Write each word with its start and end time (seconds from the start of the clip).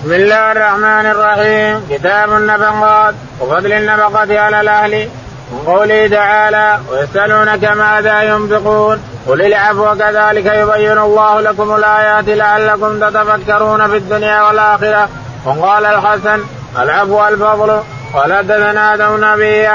بسم 0.00 0.12
الله 0.12 0.52
الرحمن 0.52 1.06
الرحيم. 1.06 1.86
كتاب 1.90 2.32
النفقات. 2.32 3.14
وفضل 3.40 3.72
النفقة 3.72 4.40
على 4.40 4.60
الأهل. 4.60 5.08
من 5.52 5.58
قوله 5.66 6.08
تعالى 6.08 6.78
ويسألونك 6.90 7.64
ماذا 7.64 8.22
ينفقون? 8.22 9.04
قل 9.28 9.42
العفو 9.42 9.94
كذلك 9.94 10.46
يبين 10.46 10.98
الله 10.98 11.40
لكم 11.40 11.74
الآيات 11.74 12.28
لعلكم 12.28 13.00
تتفكرون 13.00 13.88
في 13.88 13.96
الدنيا 13.96 14.42
والآخرة. 14.42 15.08
وقال 15.46 15.84
الحسن 15.84 16.40
العفو 16.78 17.28
الفضل 17.28 17.80
قال 18.14 18.34
حدثنا 18.34 18.96
بن 18.96 19.24
أبي 19.24 19.66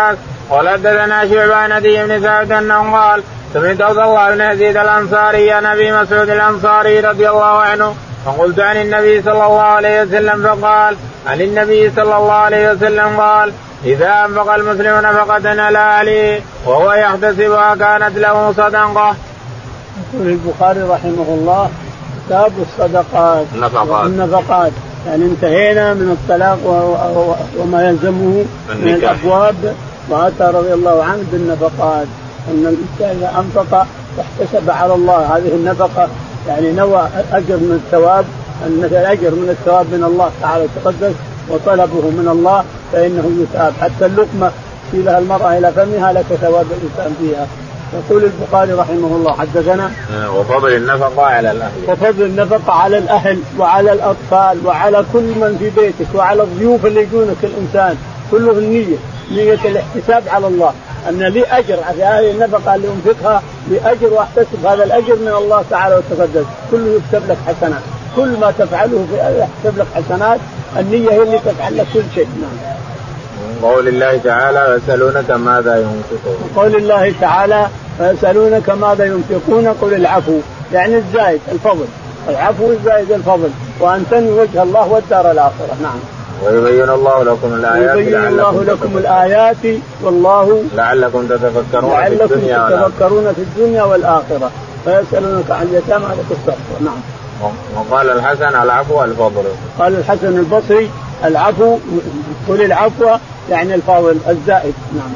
قال 0.49 0.69
حدثنا 0.69 1.27
شعبان 1.27 1.79
بن 1.79 2.21
سعد 2.23 2.51
أنه 2.51 2.97
قال 2.97 3.23
سمعت 3.53 3.81
عبد 3.81 3.97
الله 3.97 4.35
بن 4.35 4.41
يزيد 4.41 4.77
الأنصاري 4.77 5.51
عن 5.51 5.65
أبي 5.65 5.91
مسعود 5.91 6.29
الأنصاري 6.29 6.99
رضي 6.99 7.29
الله 7.29 7.61
عنه 7.61 7.95
فقلت 8.25 8.59
عن 8.59 8.77
النبي 8.77 9.21
صلى 9.21 9.45
الله 9.45 9.61
عليه 9.61 10.01
وسلم 10.01 10.43
فقال 10.43 10.95
عن 11.27 11.41
النبي 11.41 11.91
صلى 11.95 12.17
الله 12.17 12.31
عليه 12.31 12.71
وسلم 12.71 13.19
قال 13.19 13.51
إذا 13.85 14.25
أنفق 14.25 14.53
المسلم 14.53 14.97
نفقة 14.97 15.61
على 15.61 15.77
أهله 15.77 16.41
وهو 16.65 16.93
يحتسبها 16.93 17.75
كانت 17.75 18.17
له 18.17 18.51
صدقة. 18.51 19.15
يقول 20.13 20.27
البخاري 20.27 20.81
رحمه 20.81 21.25
الله 21.27 21.69
كتاب 22.27 22.51
الصدقات 22.61 23.45
النفقات. 23.55 24.05
النفقات 24.05 24.71
يعني 25.07 25.25
انتهينا 25.25 25.93
من 25.93 26.17
الطلاق 26.17 26.59
وما 27.57 27.87
يلزمه 27.87 28.45
من 28.69 28.93
الأبواب. 28.93 29.75
واتى 30.09 30.43
رضي 30.43 30.73
الله 30.73 31.03
عنه 31.03 31.23
بالنفقات. 31.31 32.07
أن 32.47 32.65
الإنسان 32.65 33.17
إذا 33.17 33.39
أنفق 33.39 33.87
واحتسب 34.17 34.69
على 34.69 34.93
الله 34.93 35.37
هذه 35.37 35.47
النفقة 35.47 36.07
يعني 36.47 36.71
نوى 36.71 37.07
أجر 37.33 37.55
من 37.55 37.81
الثواب 37.85 38.25
ان 38.65 38.83
الاجر 38.83 39.31
من 39.31 39.49
الثواب 39.49 39.85
من 39.85 40.03
الله 40.03 40.31
تعالى 40.41 40.63
وتقدس 40.63 41.15
وطلبه 41.49 42.09
من 42.09 42.27
الله 42.31 42.63
فإنه 42.91 43.31
يثاب. 43.43 43.73
حتى 43.81 44.05
اللقمة 44.05 44.51
تشيلها 44.91 45.19
المرأة 45.19 45.57
إلى 45.57 45.71
فمها 45.71 46.13
لك 46.13 46.25
ثواب 46.41 46.65
الإنسان 46.65 47.15
فيها. 47.21 47.47
يقول 47.93 48.23
البخاري 48.23 48.73
رحمه 48.73 49.15
الله 49.15 49.33
حدثنا 49.33 49.91
وفضل 50.35 50.75
النفقة 50.75 51.23
على 51.25 51.51
الأهل. 51.51 51.71
وفضل 51.87 52.23
النفقة 52.23 52.73
على 52.73 52.97
الأهل 52.97 53.39
وعلى 53.59 53.93
الأطفال 53.93 54.57
وعلى 54.65 55.05
كل 55.13 55.23
من 55.23 55.57
في 55.59 55.81
بيتك 55.81 56.15
وعلى 56.15 56.43
الضيوف 56.43 56.85
اللي 56.85 57.01
يجونك 57.01 57.37
الإنسان 57.43 57.97
كله 58.31 58.51
النيه 58.51 58.95
نية 59.31 59.59
الاحتساب 59.65 60.23
على 60.27 60.47
الله. 60.47 60.73
أن 61.09 61.23
لي 61.23 61.45
أجر. 61.45 61.77
في 61.95 62.03
هذه 62.03 62.31
النفقة 62.31 62.75
اللي 62.75 62.87
أنفقها 62.87 63.41
لاجر 63.71 64.13
وأحتسب 64.13 64.65
هذا 64.65 64.83
الأجر 64.83 65.15
من 65.15 65.33
الله 65.37 65.63
تعالى 65.69 65.95
وتقدس 65.95 66.45
كله 66.71 66.99
يكتب 66.99 67.29
لك 67.29 67.37
حسنات. 67.47 67.81
كل 68.15 68.29
ما 68.41 68.53
تفعله 68.59 69.07
يحسب 69.13 69.77
لك 69.77 69.87
حسنات 69.95 70.39
النية 70.79 71.11
هي 71.11 71.23
اللي 71.23 71.39
تفعل 71.39 71.77
لك 71.77 71.85
كل 71.93 72.03
شيء. 72.15 72.27
نعم. 72.41 72.75
قول 73.61 73.87
الله 73.87 74.17
تعالى 74.23 74.67
ويسألونك 74.69 75.31
ماذا 75.31 75.77
ينفقون؟ 75.77 76.49
قول 76.55 76.75
الله 76.75 77.13
تعالى 77.21 77.67
ويسألونك 77.99 78.69
ماذا 78.69 79.05
ينفقون؟ 79.05 79.67
قل 79.67 79.93
العفو. 79.93 80.39
يعني 80.73 80.95
الزايد 80.95 81.41
الفضل. 81.51 81.85
العفو 82.29 82.71
الزايد 82.71 83.11
الفضل. 83.11 83.49
وأن 83.79 84.05
تنوي 84.11 84.39
وجه 84.39 84.63
الله 84.63 84.87
والدار 84.87 85.31
الآخرة. 85.31 85.77
نعم. 85.81 85.99
ويبين 86.43 86.89
الله 86.89 87.23
لكم 87.23 87.53
الآيات 87.53 87.95
ويبين 87.95 88.25
الله 88.25 88.63
لكم 88.63 88.97
الآيات 88.97 89.81
والله 90.03 90.63
لعلكم 90.75 91.27
تتفكرون 91.27 91.91
لعلكم 91.91 92.27
في 92.27 92.33
الدنيا 92.33 92.69
تتفكرون 92.69 93.33
في 93.33 93.41
الدنيا 93.41 93.83
والآخرة. 93.83 94.51
فيسألونك 94.85 95.51
عن 95.51 95.65
اليتامى 95.65 96.05
لك 96.05 96.55
نعم. 96.81 96.97
وقال 97.75 98.09
الحسن 98.09 98.61
العفو 98.61 99.03
الفضل 99.03 99.43
قال 99.79 99.95
الحسن 99.95 100.37
البصري 100.37 100.89
العفو 101.25 101.77
قل 102.49 102.61
العفو 102.61 103.09
يعني 103.49 103.75
الفاضل 103.75 104.17
الزائد. 104.29 104.73
نعم. 104.95 105.13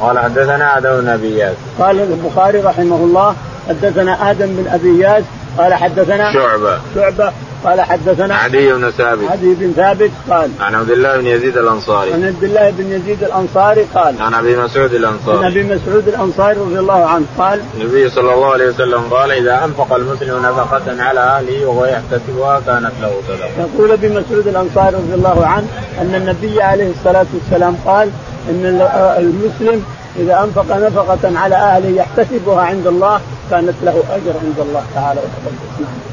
قال 0.00 0.18
حدثنا 0.18 0.78
آدم 0.78 1.00
بن 1.00 1.08
أبي 1.08 1.38
ياس. 1.38 1.56
قال 1.78 2.00
البخاري 2.00 2.60
رحمه 2.60 2.96
الله 2.96 3.34
حدثنا 3.68 4.30
آدم 4.30 4.46
بن 4.46 4.70
أبي 4.72 4.98
ياس 4.98 5.24
قال 5.58 5.74
حدثنا 5.74 6.32
شعبة. 6.32 6.78
شعبة. 6.94 7.32
قال 7.64 7.80
حدثنا 7.80 8.34
عدي 8.34 8.72
بن 8.72 8.90
ثابت 8.90 9.30
عدي 9.30 9.54
بن 9.54 9.72
ثابت 9.76 10.10
قال 10.30 10.50
عن 10.60 10.74
عبد 10.74 10.90
الله 10.90 11.16
بن 11.16 11.26
يزيد 11.26 11.56
الأنصاري 11.56 12.12
عن 12.12 12.24
عبد 12.24 12.44
الله 12.44 12.70
بن 12.70 12.92
يزيد 12.92 13.24
الأنصاري 13.24 13.86
قال 13.94 14.22
عن 14.22 14.34
أبي 14.34 14.56
مسعود 14.56 14.94
الأنصاري 14.94 15.38
عن 15.38 15.44
أبي 15.44 15.62
مسعود 15.62 16.08
الأنصاري 16.08 16.58
رضي 16.58 16.78
الله 16.78 17.06
عنه 17.06 17.26
قال 17.38 17.60
النبي 17.74 18.10
صلى 18.10 18.34
الله 18.34 18.52
عليه 18.52 18.68
وسلم 18.68 19.00
قال 19.10 19.30
إذا 19.30 19.64
أنفق 19.64 19.94
المسلم 19.94 20.46
نفقة 20.46 21.02
على 21.02 21.20
أهله 21.20 21.66
وهو 21.66 21.84
يحتسبها 21.84 22.60
كانت 22.66 22.92
له 23.02 23.12
صدقة. 23.28 23.50
يقول 23.58 23.92
أبي 23.92 24.08
مسعود 24.08 24.46
الأنصاري 24.46 24.96
رضي 24.96 25.14
الله 25.14 25.46
عنه 25.46 25.66
أن 26.00 26.14
النبي 26.14 26.62
عليه 26.62 26.90
الصلاة 26.90 27.26
والسلام 27.34 27.76
قال 27.86 28.10
إن 28.50 28.88
المسلم 29.18 29.84
إذا 30.16 30.44
أنفق 30.44 30.76
نفقة 30.76 31.38
على 31.38 31.54
أهله 31.54 31.88
يحتسبها 31.88 32.62
عند 32.62 32.86
الله 32.86 33.20
كانت 33.50 33.74
له 33.82 34.02
أجر 34.10 34.34
عند 34.44 34.58
الله 34.58 34.82
تعالى 34.94 35.20
وتقدس 35.20 35.80
نعم. 35.80 36.11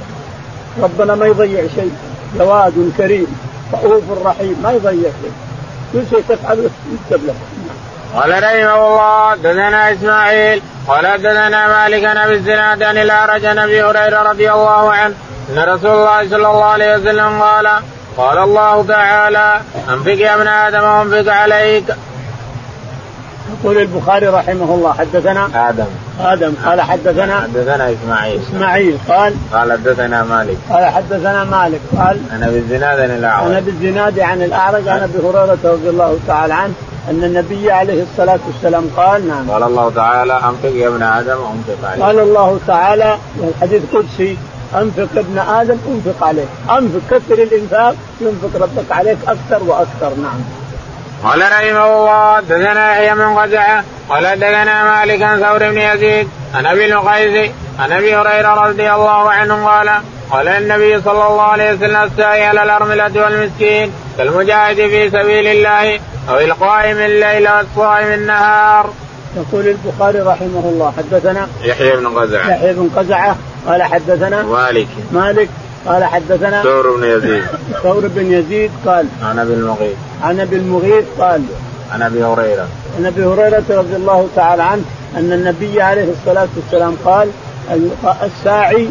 ربنا 0.84 1.16
ما 1.16 1.26
يضيع 1.26 1.62
شيء. 1.76 1.92
جواد 2.40 2.92
كريم 2.98 3.28
رؤوف 3.74 4.04
رحيم 4.26 4.60
ما 4.64 4.72
يضيع 4.72 5.10
شيء. 5.22 5.34
كل 5.94 6.02
شيء 6.10 6.24
تفعله 6.30 6.70
يكتب 6.94 7.26
لك. 7.28 7.36
قال 8.16 8.44
رحمه 8.44 8.88
الله 8.88 9.36
دثنا 9.36 9.94
إسماعيل 9.94 10.62
قال 10.88 11.18
دثنا 11.18 11.68
مالك 11.68 12.06
عن 12.06 12.32
الزناد 12.32 12.84
عن 12.84 12.98
الأعرج 12.98 13.46
عن 13.46 13.58
أبي 13.58 13.84
هريرة 13.84 14.22
رضي 14.22 14.52
الله 14.52 14.92
عنه 14.92 15.16
أن 15.50 15.60
رسول 15.60 15.92
الله 15.92 16.30
صلى 16.30 16.48
الله 16.48 16.66
عليه 16.66 16.96
وسلم 16.96 17.42
قال 17.42 17.68
قال 18.18 18.38
الله 18.38 18.86
تعالى 18.88 19.62
أنفق 19.90 20.18
يا 20.18 20.36
ابن 20.36 20.48
آدم 20.48 20.84
وأنفق 20.84 21.34
عليك. 21.34 21.86
يقول 23.64 23.78
البخاري 23.78 24.28
رحمه 24.28 24.76
الله 24.76 24.94
حدثنا 24.94 25.70
آدم. 25.70 25.86
آدم. 26.20 26.54
قال 26.66 26.82
حدثنا 26.82 27.42
حدثنا 27.42 27.92
إسماعيل. 27.92 28.42
إسماعيل. 28.50 28.98
قال 29.10 29.34
قال 29.54 29.72
حدثنا 29.72 30.24
مالك. 30.24 30.58
قال 30.70 30.86
حدثنا 30.86 31.44
مالك. 31.44 31.82
قال 31.98 32.18
عن 32.34 32.44
ابي 32.44 32.58
الزناد 32.58 33.00
عن 33.00 33.12
الأعرج. 33.12 33.52
عن 33.52 33.56
ابي 33.56 33.72
الزناد 33.72 34.20
عن 34.20 34.42
الأعرج 34.42 34.88
عن 34.88 35.00
أبي 35.00 35.18
هريرة 35.18 35.58
رضي 35.64 35.90
الله 35.90 36.20
تعالى 36.28 36.54
عنه 36.54 36.74
أن 37.10 37.24
النبي 37.24 37.72
عليه 37.72 38.04
الصلاة 38.04 38.40
والسلام 38.48 38.86
قال 38.98 39.28
نعم. 39.28 39.52
قال 39.52 39.64
الله 39.64 39.92
تعالى 39.96 40.34
أنفق 40.34 40.70
يا 40.76 40.88
ابن 40.88 41.04
آدم 41.04 41.38
وأنفق 41.38 41.90
عليك 41.90 42.04
قال 42.04 42.20
الله 42.20 42.60
تعالى 42.68 43.18
الحديث 43.44 43.82
قدسي 43.94 44.38
أنفق 44.76 45.10
ابن 45.18 45.38
آدم 45.40 45.78
انفق 45.88 46.28
عليه. 46.28 46.46
أنفق 46.70 47.00
كثر 47.12 47.44
الإنفاق 47.44 47.96
ينفق 48.22 48.62
ربك 48.62 48.92
عليك 48.92 49.18
أكثر 49.28 49.64
وأكثر. 49.64 50.10
نعم. 50.22 50.59
قال 51.24 51.42
رحمه 51.42 51.86
الله 51.86 52.40
دثنا 52.40 52.92
يحيى 52.92 53.16
من 53.16 53.38
قزعة 53.38 53.84
قال 54.10 54.40
دثنا 54.40 54.84
مالك 54.84 55.22
عن 55.22 55.40
ثور 55.40 55.60
بن 55.60 55.78
يزيد 55.78 56.28
عن 56.56 56.66
أبي 56.66 56.86
القيس 56.86 57.52
عن 57.80 57.92
أبي 57.92 58.16
هريرة 58.16 58.68
رضي 58.68 58.92
الله 58.92 59.32
عنه 59.32 59.68
قال 59.68 59.90
قال 60.32 60.48
النبي 60.48 61.02
صلى 61.02 61.28
الله 61.28 61.42
عليه 61.42 61.74
وسلم 61.74 62.04
السعي 62.04 62.46
على 62.46 62.64
الارمله 62.64 63.24
والمسكين 63.24 63.92
كالمجاهد 64.18 64.76
في 64.76 65.10
سبيل 65.10 65.48
الله 65.48 66.00
أو 66.30 66.38
القائم 66.40 66.98
الليل 66.98 67.50
والصائم 67.50 68.14
النهار. 68.14 68.90
يقول 69.36 69.68
البخاري 69.68 70.20
رحمه 70.20 70.64
الله 70.66 70.94
حدثنا 70.98 71.48
يحيى 71.62 71.96
بن 71.96 72.08
قزعة 72.08 72.50
يحيى 72.50 72.74
بن 72.74 72.90
قزعة 72.96 73.36
قال 73.68 73.84
حدثنا 73.84 74.44
مالك 74.44 74.88
مالك 75.12 75.50
قال 75.86 76.04
حدثنا 76.04 76.64
ثور 76.64 76.98
بن 76.98 77.04
يزيد. 77.04 77.44
ثور 77.84 78.08
بن 78.08 78.32
يزيد 78.32 78.72
قال 78.86 79.06
عن 79.24 79.40
أبي 79.40 79.54
المغيث. 79.54 79.96
عن 80.24 80.40
أبي 80.40 80.56
المغيث 80.56 81.06
قال 81.20 81.42
عن 81.92 82.02
أبي 82.02 82.24
هريرة. 82.24 82.68
عن 82.98 83.06
أبي 83.06 83.24
هريرة 83.24 83.64
رضي 83.70 83.96
الله 83.96 84.28
تعالى 84.36 84.64
عنه 84.64 84.82
أن 85.18 85.34
النبي 85.34 85.82
عليه 85.82 86.12
الصلاة 86.12 86.48
والسلام 86.56 86.96
قال 87.06 87.30
الساعي 88.24 88.90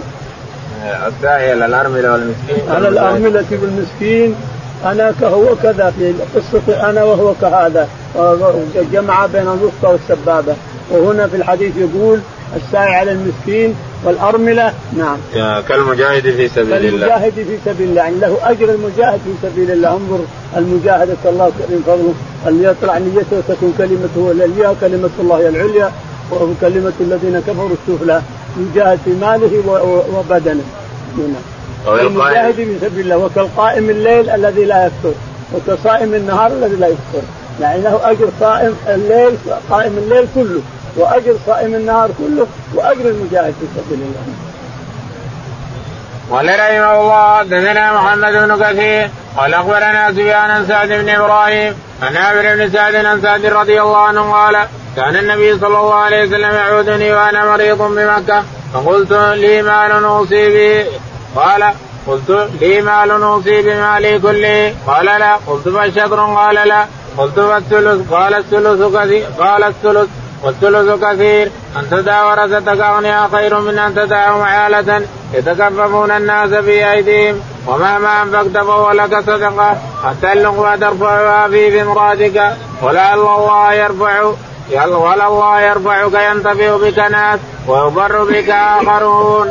الساعي 1.06 1.50
على 1.52 1.66
الأرملة 1.66 2.12
والمسكين. 2.12 2.70
على 2.70 2.88
الأرملة 2.88 3.46
والمسكين. 3.50 4.34
أنا 4.84 5.12
كهو 5.20 5.56
كذا 5.62 5.92
في 5.98 6.14
قصة 6.34 6.90
أنا 6.90 7.04
وهو 7.04 7.34
كهذا. 7.40 7.88
جمع 8.92 9.26
بين 9.26 9.42
الوسطى 9.42 9.86
والسبابة. 9.86 10.54
وهنا 10.90 11.26
في 11.26 11.36
الحديث 11.36 11.76
يقول 11.76 12.20
الساعي 12.56 12.94
على 12.94 13.12
المسكين 13.12 13.74
والأرملة 14.04 14.72
نعم. 14.96 15.18
كالمجاهد 15.68 16.22
في 16.22 16.48
سبيل 16.48 16.72
الله. 16.72 17.06
كالمجاهد 17.06 17.32
في 17.32 17.58
سبيل 17.64 17.88
الله. 17.88 18.02
يعني 18.02 18.16
له 18.16 18.36
أجر 18.42 18.68
المجاهد 18.70 19.20
في 19.24 19.48
سبيل 19.48 19.70
الله. 19.70 19.88
انظر 19.88 20.20
المجاهدة 20.56 21.16
الله 21.24 21.52
كريم 21.58 21.82
فضله 21.86 22.14
أن 22.48 22.62
يطلع 22.62 22.98
نيته 22.98 23.36
وتكون 23.36 23.74
كلمته 23.78 24.32
العليا 24.32 24.74
كلمة 24.80 25.10
الله 25.20 25.48
العليا 25.48 25.92
وكلمة 26.32 26.92
الذين 27.00 27.42
كفروا 27.46 27.70
السفلى. 27.88 28.22
يجاهد 28.58 28.98
في 29.04 29.10
ماله 29.10 29.52
وبدنه. 30.14 30.64
نعم. 31.18 31.98
المجاهد 31.98 32.54
في 32.54 32.78
سبيل 32.80 33.00
الله. 33.00 33.16
وكالقائم 33.16 33.90
الليل 33.90 34.30
الذي 34.30 34.64
لا 34.64 34.86
يفطر. 34.86 35.14
وكصائم 35.54 36.14
النهار 36.14 36.52
الذي 36.52 36.76
لا 36.76 36.86
يفطر. 36.86 37.22
يعني 37.60 37.82
له 37.82 38.10
أجر 38.10 38.28
صائم 38.40 38.74
الليل 38.88 39.36
قائم 39.70 39.98
الليل 39.98 40.26
كله. 40.34 40.60
وأجر 40.98 41.36
صائم 41.46 41.74
النهار 41.74 42.10
كله 42.18 42.46
وأجر 42.74 43.00
المجاهد 43.00 43.54
في 43.60 43.66
سبيل 43.76 43.98
الله. 43.98 44.34
قال 46.30 46.46
رحمه 46.46 47.00
الله 47.00 47.38
حدثنا 47.38 47.92
محمد 47.92 48.32
بن 48.32 48.64
كثير 48.64 49.10
قال 49.36 49.54
أخبرنا 49.54 50.12
سفيان 50.12 50.50
عن 50.50 50.66
سعد 50.66 50.88
بن 50.88 51.08
إبراهيم 51.08 51.74
عن 52.02 52.16
عامر 52.16 52.56
بن 52.56 52.70
سعد 52.70 52.94
عن 52.94 53.20
سعد 53.20 53.46
رضي 53.46 53.80
الله 53.80 53.98
عنه 53.98 54.32
قال 54.32 54.66
كان 54.96 55.16
النبي 55.16 55.58
صلى 55.58 55.78
الله 55.78 55.94
عليه 55.94 56.22
وسلم 56.22 56.54
يعودني 56.54 57.12
وأنا 57.12 57.44
مريض 57.44 57.82
بمكة 57.82 58.44
فقلت 58.74 59.12
لي 59.12 59.62
مال 59.62 60.04
أوصي 60.04 60.48
به. 60.48 60.86
قال 61.36 61.72
قلت 62.06 62.48
لي 62.60 62.80
مال 62.80 63.10
أوصي 63.10 63.62
بمالي 63.62 64.18
كله. 64.18 64.74
قال 64.86 65.06
لا. 65.06 65.34
قلت 65.46 65.68
فالشطر 65.68 66.20
قال 66.20 66.54
لا. 66.54 66.86
قلت 67.18 67.40
فالثلث. 67.40 68.12
قال 68.12 68.34
الثلث 68.34 68.96
كثير. 68.96 69.26
قال 69.38 69.64
الثلث. 69.64 70.08
والثلث 70.42 71.04
كثير 71.04 71.50
أن 71.76 71.90
تدع 71.90 72.24
ورثتك 72.24 72.80
اغنياء 72.80 73.28
خير 73.32 73.60
من 73.60 73.78
أن 73.78 73.94
تدعهم 73.94 74.42
عالة 74.42 75.02
يتكففون 75.34 76.10
الناس 76.10 76.50
في 76.50 76.92
أيديهم 76.92 77.40
ومهما 77.66 78.22
أنفقت 78.22 78.64
فهو 78.64 78.90
لك 78.90 79.20
صدقة 79.20 79.76
حتى 80.04 80.32
اللقمه 80.32 80.76
ترفعها 80.76 81.48
في 81.48 81.82
امراتك 81.82 82.56
ولعل 82.82 83.18
الله 83.18 83.72
يرفع 83.72 84.32
ولا 84.76 85.26
الله 85.28 85.60
يرفعك 85.60 86.12
ينتفع 86.12 86.76
بك 86.76 86.98
ناس 86.98 87.38
ويضر 87.66 88.24
بك 88.24 88.50
آخرون. 88.50 89.48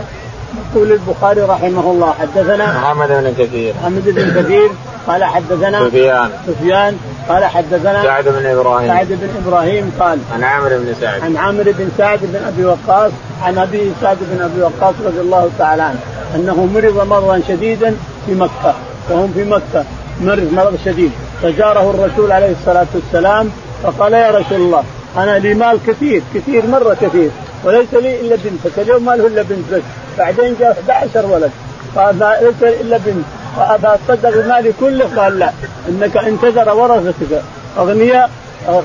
يقول 0.76 0.92
البخاري 0.92 1.42
رحمه 1.42 1.92
الله 1.92 2.14
حدثنا 2.20 2.80
محمد 2.80 3.08
بن 3.08 3.34
كثير. 3.46 3.74
محمد 3.82 4.04
بن 4.06 4.42
كثير 4.42 4.70
قال 5.08 5.24
حدثنا 5.24 5.90
سفيان. 5.90 6.32
سفيان 6.48 6.98
قال 7.30 7.46
حدثنا 7.46 8.04
سعد 8.04 8.26
بن 8.28 8.46
إبراهيم. 8.46 8.88
سعد 8.88 9.08
بن 9.08 9.30
إبراهيم 9.46 9.92
قال 10.00 10.20
عن 10.34 10.44
عامر 10.44 10.70
بن 10.70 10.94
سعد. 11.02 11.22
عن 11.22 11.38
عامر 11.38 11.64
بن 11.64 11.90
سعد 11.98 12.20
بن 12.22 12.40
أبي 12.48 12.66
وقاص 12.66 13.12
عن 13.44 13.58
أبي 13.58 13.92
سعد 14.02 14.18
بن 14.22 14.42
أبي 14.42 14.62
وقاص 14.62 14.96
رضي 15.06 15.20
الله 15.20 15.50
تعالى 15.58 15.84
عنه 15.84 16.00
أنه 16.36 16.66
مرض 16.66 17.08
مرضا 17.08 17.42
شديدا 17.48 17.96
في 18.26 18.34
مكة 18.34 18.76
وهم 19.10 19.32
في 19.34 19.44
مكة 19.44 19.86
مرض 20.22 20.54
مرض 20.54 20.80
شديد. 20.86 21.12
فزاره 21.44 21.92
الرسول 21.92 22.32
عليه 22.32 22.52
الصلاة 22.52 22.88
والسلام 22.94 23.50
فقال 23.84 24.14
يا 24.14 24.32
رسول 24.32 24.62
الله 24.62 24.84
أنا 25.18 25.40
لي 25.40 25.54
مال 25.54 25.80
كثير 25.88 26.22
كثير 26.36 26.68
مرة 26.68 26.98
كثير 27.02 27.30
وليس 27.64 27.94
لي 27.94 28.22
إلا 28.22 28.36
بنتك 28.36 28.80
اليوم 28.80 29.06
ما 29.06 29.12
له 29.12 29.28
إلا 29.28 29.42
بنت 29.42 29.74
بس 29.74 29.82
بعدين 30.18 30.56
جاء 30.60 30.78
11 30.90 31.26
ولد 31.26 31.52
قال 31.96 32.20
ليس 32.20 32.62
لي 32.62 32.82
إلا 32.82 32.98
بنت. 32.98 33.26
فاتصدق 33.58 34.30
بمالي 34.30 34.72
كله 34.80 35.06
قال 35.18 35.40
لا 35.40 35.52
إنك 35.90 36.18
إن 36.18 36.38
تذر 36.42 36.70
ورثتك 36.76 37.42
أغنياء 37.78 38.30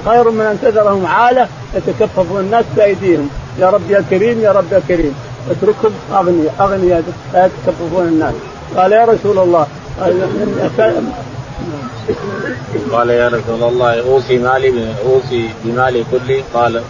خير 0.07 0.31
من 0.31 0.41
أن 0.41 0.59
تذرهم 0.63 1.07
عالة 1.07 1.49
يتكففون 1.75 2.41
الناس 2.41 2.65
بأيديهم. 2.77 3.31
يا 3.59 3.71
رب 3.71 3.91
يا 3.91 4.05
كريم 4.11 4.41
يا 4.41 4.53
رب 4.53 4.73
يا 4.73 4.81
كريم. 4.89 5.15
اتركهم 5.51 5.93
أغنياء 6.13 6.55
أغنياء 6.61 7.03
لا 7.33 7.47
يتكففون 7.47 8.05
الناس. 8.09 8.35
قال 8.77 8.93
يا 8.93 9.05
رسول 9.05 9.39
الله 9.39 9.67
قال 12.93 13.11
يا 13.11 13.29
رسول 13.29 13.63
الله 13.63 14.01
أوصي 14.01 14.39
مالي 14.39 14.95
أوصي 15.07 15.51
بمالي 15.65 16.05
كله 16.11 16.43
قال 16.55 16.83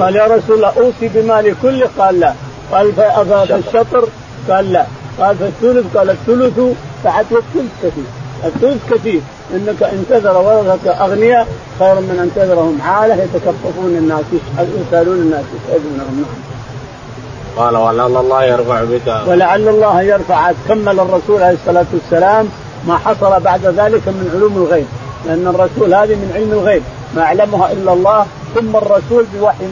قال 0.00 0.16
يا 0.16 0.24
رسول 0.24 0.56
الله 0.56 0.72
أوصي 0.76 1.08
بمالي 1.14 1.54
كله 1.62 1.88
قال 1.98 2.20
لا. 2.20 2.32
قال 2.72 2.92
فالشطر 2.92 4.08
قال 4.48 4.72
لا. 4.72 4.86
قال 5.20 5.36
فالثلث 5.36 5.96
قال 5.96 6.10
الثلث 6.10 6.58
بعد 7.04 7.26
الثلث 7.32 7.72
كثير. 7.82 8.04
الثلث 8.44 8.92
كثير. 8.92 9.20
إنك 9.54 9.82
ان 9.82 10.04
تذر 10.10 10.36
ورثك 10.36 10.86
أغنياء 10.86 11.46
خير 11.78 11.94
من 11.94 12.18
أن 12.22 12.30
تذرهم 12.36 12.78
عاله 12.82 13.14
يتكففون 13.14 13.96
الناس 13.96 14.24
يسألون 14.80 15.16
الناس 15.16 15.44
يسألونهم. 15.56 16.24
نعم. 16.24 16.34
قال 17.56 17.76
ولعل 17.76 18.16
الله 18.16 18.44
يرفع 18.44 18.84
بك. 18.84 19.28
ولعل 19.28 19.68
الله 19.68 20.02
يرفع. 20.02 20.52
كمل 20.68 21.00
الرسول 21.00 21.42
عليه 21.42 21.56
الصلاة 21.60 21.86
والسلام 21.92 22.48
ما 22.88 22.96
حصل 22.98 23.40
بعد 23.40 23.66
ذلك 23.66 24.08
من 24.08 24.30
علوم 24.34 24.56
الغيب. 24.56 24.86
لأن 25.26 25.46
الرسول 25.46 25.94
هذه 25.94 26.14
من 26.14 26.32
علم 26.34 26.52
الغيب. 26.52 26.82
ما 27.16 27.22
يعلمها 27.22 27.72
إلا 27.72 27.92
الله 27.92 28.26
ثم 28.54 28.76
الرسول 28.76 29.24
بوحي 29.34 29.64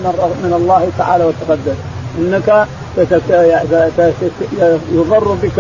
من 0.43 0.52
الله 0.56 0.88
تعالى 0.99 1.25
وتقدس 1.25 1.76
إنك 2.19 2.67
يضر 4.93 5.37
بك 5.43 5.58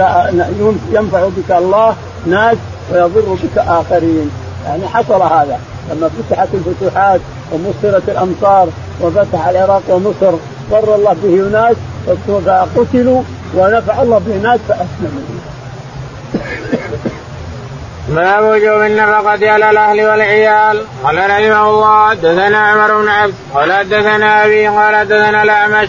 ينفع 0.92 1.28
بك 1.36 1.50
الله 1.50 1.96
ناس 2.26 2.56
ويضر 2.92 3.36
بك 3.42 3.58
آخرين. 3.58 4.30
يعني 4.66 4.88
حصل 4.88 5.22
هذا. 5.22 5.60
لما 5.90 6.08
فتحت 6.08 6.48
الفتوحات 6.54 7.20
ومصرت 7.52 8.08
الأمصار 8.08 8.68
وفتح 9.00 9.46
العراق 9.48 9.82
ومصر 9.88 10.36
ضر 10.70 10.94
الله 10.94 11.16
به 11.22 11.50
ناس 11.52 11.76
فقتلوا 12.76 13.22
ونفع 13.54 14.02
الله 14.02 14.18
به 14.18 14.34
ناس 14.34 14.60
فأسلموا. 14.68 15.22
باب 18.08 18.44
وجوب 18.44 18.82
النفقة 18.82 19.50
على 19.50 19.70
الأهل 19.70 20.00
والعيال. 20.00 20.84
قال 21.04 21.18
رحمه 21.18 21.70
الله 21.70 22.08
حدثنا 22.10 22.58
عمر 22.58 23.02
بن 23.02 23.08
عبد 23.08 23.34
قال 23.54 23.72
حدثنا 23.72 24.44
أبي 24.44 24.68
قال 24.68 24.96
حدثنا 24.96 25.42
الأعمش 25.42 25.88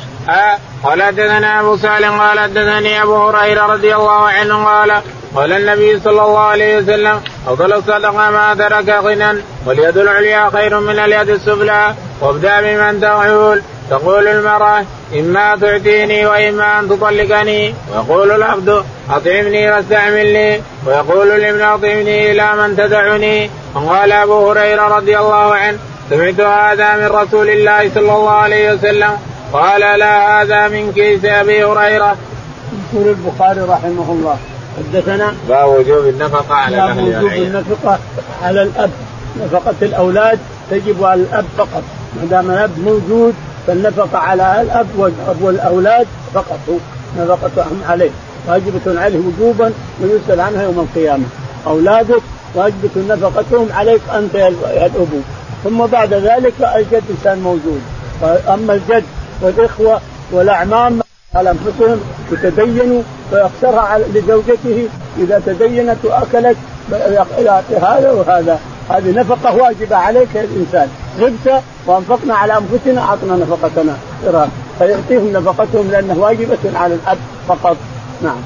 قال 0.84 1.04
حدثنا 1.04 1.60
أبو 1.60 1.78
سالم 1.78 2.20
قال 2.20 2.40
حدثني 2.40 3.04
أبو 3.04 3.16
هريرة 3.16 3.66
رضي 3.66 3.96
الله 3.96 4.22
عنه 4.28 4.66
قال 4.66 5.02
قال 5.36 5.52
النبي 5.54 6.00
صلى 6.00 6.22
الله 6.22 6.40
عليه 6.40 6.78
وسلم 6.78 7.22
أفضل 7.48 7.74
الصدقة 7.74 8.12
ما 8.12 8.56
ترك 8.60 8.90
غنى 8.90 9.42
واليد 9.66 9.98
العليا 9.98 10.50
خير 10.50 10.80
من 10.80 11.00
اليد 11.00 11.30
السفلى. 11.30 11.94
وابدأ 12.22 12.62
بمن 12.62 13.02
تعول 13.02 13.62
تقول 13.90 14.28
المرأة 14.28 14.86
إما 15.14 15.56
تعطيني 15.62 16.26
وإما 16.26 16.80
أن 16.80 16.90
تطلقني. 16.90 17.76
ويقول 17.92 18.32
العبد 18.32 18.84
أطعمني 19.10 19.72
واستعملني 19.72 20.62
ويقول 20.86 21.32
الابن 21.32 21.62
أطعمني 21.62 22.32
إلى 22.32 22.56
من 22.56 22.78
تدعني 22.78 23.50
وقال 23.76 24.12
أبو 24.12 24.52
هريرة 24.52 24.84
رضي 24.98 25.18
الله 25.18 25.56
عنه 25.56 25.78
سمعت 26.10 26.40
هذا 26.40 26.96
من 26.96 27.08
رسول 27.08 27.50
الله 27.50 27.90
صلى 27.96 28.12
الله 28.14 28.32
عليه 28.32 28.74
وسلم. 28.74 29.18
قال 29.54 30.00
لا 30.00 30.42
هذا 30.42 30.68
من 30.68 30.92
كيس 30.92 31.26
أبي 31.26 31.64
هريرة. 31.64 32.16
يقول 32.94 33.08
البخاري 33.08 33.62
رحمه 33.62 34.12
الله 34.12 34.38
حدثنا 34.78 35.34
باب 35.50 35.70
وجوب 35.70 36.08
النفقة 36.08 36.56
على 36.56 36.76
الأهل 36.76 37.18
وجوب 37.18 37.32
النفقة 37.32 38.00
على 38.44 38.62
الأب. 38.62 38.90
نفقة 39.44 39.76
الأولاد 39.82 40.40
تجب 40.72 41.04
على 41.04 41.22
الأب 41.22 41.46
فقط. 41.58 41.84
ما 42.16 42.28
دام 42.30 42.52
الأب 42.52 42.80
موجود 42.80 43.34
فالنفقة 43.68 44.18
على 44.18 44.62
الأب 44.62 44.88
والأولاد 45.42 46.08
فقط. 46.34 46.60
نفقتهم 47.20 47.82
عليه. 47.90 48.10
واجبة 48.48 49.02
عليه 49.02 49.20
وجوبا 49.20 49.74
ويسأل 50.02 50.42
عنها 50.42 50.64
يوم 50.64 50.80
القيامة. 50.80 51.26
أولادك 51.68 52.22
واجبة 52.56 52.90
نفقتهم 53.10 53.68
عليك 53.72 54.02
أنت 54.16 54.36
يا 54.36 54.48
الأبو 54.86 55.20
ثم 55.64 55.86
بعد 55.86 56.14
ذلك 56.14 56.54
الجد 56.76 57.04
إنسان 57.10 57.40
موجود. 57.40 57.82
أما 58.48 58.74
الجد 58.74 59.04
والإخوة 59.42 60.02
والأعمام 60.32 61.02
على 61.36 61.52
أنفسهم 61.52 62.02
يتدينوا 62.32 63.02
فيخسرها 63.30 64.00
لزوجته 64.14 64.88
إذا 65.18 65.42
تدينت 65.46 65.98
وأكلت 66.04 66.58
يعطي 67.40 67.76
هذا 67.76 68.12
وهذا. 68.12 68.60
هذه 68.90 69.12
نفقة 69.20 69.56
واجبة 69.56 69.96
عليك 69.96 70.36
يا 70.36 70.42
الإنسان. 70.44 70.88
غبت 71.20 71.64
وأنفقنا 71.86 72.36
على 72.36 72.58
أنفسنا 72.58 73.02
أعطنا 73.02 73.36
نفقتنا. 73.36 73.98
فيعطيهم 74.80 75.34
نفقتهم 75.34 75.92
لأنه 75.92 76.20
واجبة 76.20 76.58
على 76.76 76.94
الأب 76.94 77.18
فقط. 77.48 77.78
نعم. 78.24 78.42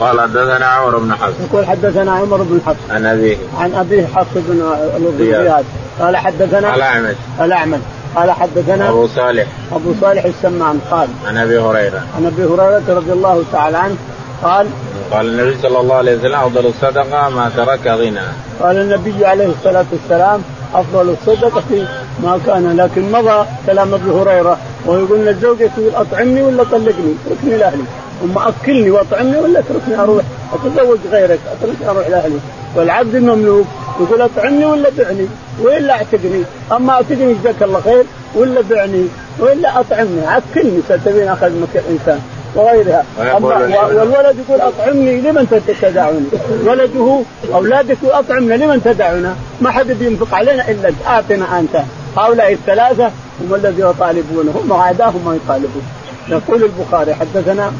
قال 0.00 0.20
حدثنا 0.20 0.66
عمر 0.66 0.98
بن 0.98 1.14
حفص. 1.14 1.34
يقول 1.50 1.66
حدثنا 1.66 2.12
عمر 2.12 2.36
بن 2.36 2.60
حفص. 2.66 2.90
عن 2.90 3.06
أبيه. 3.06 3.36
عن 3.58 3.74
أبيه 3.74 4.06
حفص 4.06 4.28
بن 4.34 5.14
زياد. 5.18 5.64
قال 6.00 6.16
حدثنا 6.16 6.74
الأعمش. 6.74 7.16
الأعمش. 7.40 7.80
قال 8.16 8.30
حدثنا 8.30 8.88
أبو 8.88 9.06
صالح. 9.06 9.46
أبو 9.72 9.94
صالح 10.00 10.24
السمان 10.24 10.80
قال 10.90 11.08
عن 11.26 11.36
أبي 11.36 11.58
هريرة. 11.58 12.02
عن 12.16 12.26
أبي 12.26 12.44
هريرة 12.44 12.82
رضي 12.88 13.12
الله 13.12 13.44
تعالى 13.52 13.76
عنه 13.76 13.96
قال 14.42 14.66
قال 15.10 15.26
النبي 15.26 15.56
صلى 15.62 15.80
الله 15.80 15.94
عليه 15.94 16.16
وسلم 16.16 16.34
أفضل 16.34 16.66
الصدقة 16.66 17.28
ما 17.28 17.50
ترك 17.56 17.86
غنى. 17.86 18.20
قال 18.60 18.76
النبي 18.76 19.26
عليه 19.26 19.46
الصلاة 19.46 19.84
والسلام 19.92 20.42
أفضل 20.74 21.14
الصدقة 21.20 21.86
ما 22.22 22.40
كان 22.46 22.76
لكن 22.76 23.12
مضى 23.12 23.46
كلام 23.66 23.94
أبي 23.94 24.10
هريرة 24.10 24.58
ويقول 24.86 25.18
للزوجة 25.18 25.70
أطعمني 25.94 26.42
ولا 26.42 26.64
طلقني 26.64 27.14
اتركني 27.26 27.56
لأهلي. 27.56 27.84
أما 28.24 28.48
أكلني 28.48 28.90
وأطعمني 28.90 29.38
ولا 29.38 29.58
اتركني 29.58 30.02
أروح 30.02 30.24
أتزوج 30.52 30.98
غيرك 31.10 31.38
أتركني 31.52 31.90
أروح 31.90 32.08
لأهلي. 32.08 32.38
والعبد 32.76 33.14
المملوك 33.14 33.66
يقول 34.00 34.22
اطعمني 34.22 34.64
ولا 34.64 34.90
بعني 34.98 35.26
والا 35.62 35.92
اعتقني 35.92 36.42
أما 36.72 36.92
اعتقني 36.92 37.34
جزاك 37.34 37.62
الله 37.62 37.80
خير 37.80 38.04
ولا 38.34 38.60
بعني 38.70 39.06
والا 39.38 39.80
أطعمني؟ 39.80 40.36
اكلني 40.36 40.80
ستبين 40.88 41.28
أخذ 41.28 41.52
مكان 41.60 41.82
الانسان 41.88 42.20
وغيرها. 42.54 43.04
أما 43.36 43.46
والولد 43.86 44.36
يقول 44.48 44.60
أطعمني 44.60 45.20
لمن 45.20 45.64
تدعوني؟ 45.82 46.26
ولده 46.64 47.20
اولادك 47.54 47.96
أطعمنا 48.04 48.54
لمن 48.54 48.82
تدعونا؟ 48.84 49.36
ما 49.60 49.70
حد 49.70 49.86
بينفق 49.86 50.34
علينا 50.34 50.70
إلا 50.70 50.92
اعطنا 51.06 51.58
أنت. 51.58 51.82
هؤلاء 52.16 52.52
الثلاثة 52.52 53.10
هم 53.40 53.54
الذي 53.54 53.82
يطالبونه 53.82 54.52
هم 54.64 54.72
عاداهم 54.72 55.22
ما 55.26 55.34
يطالبون. 55.44 55.82
يقول 56.28 56.62
البخاري 56.62 57.14
حدثنا 57.14 57.72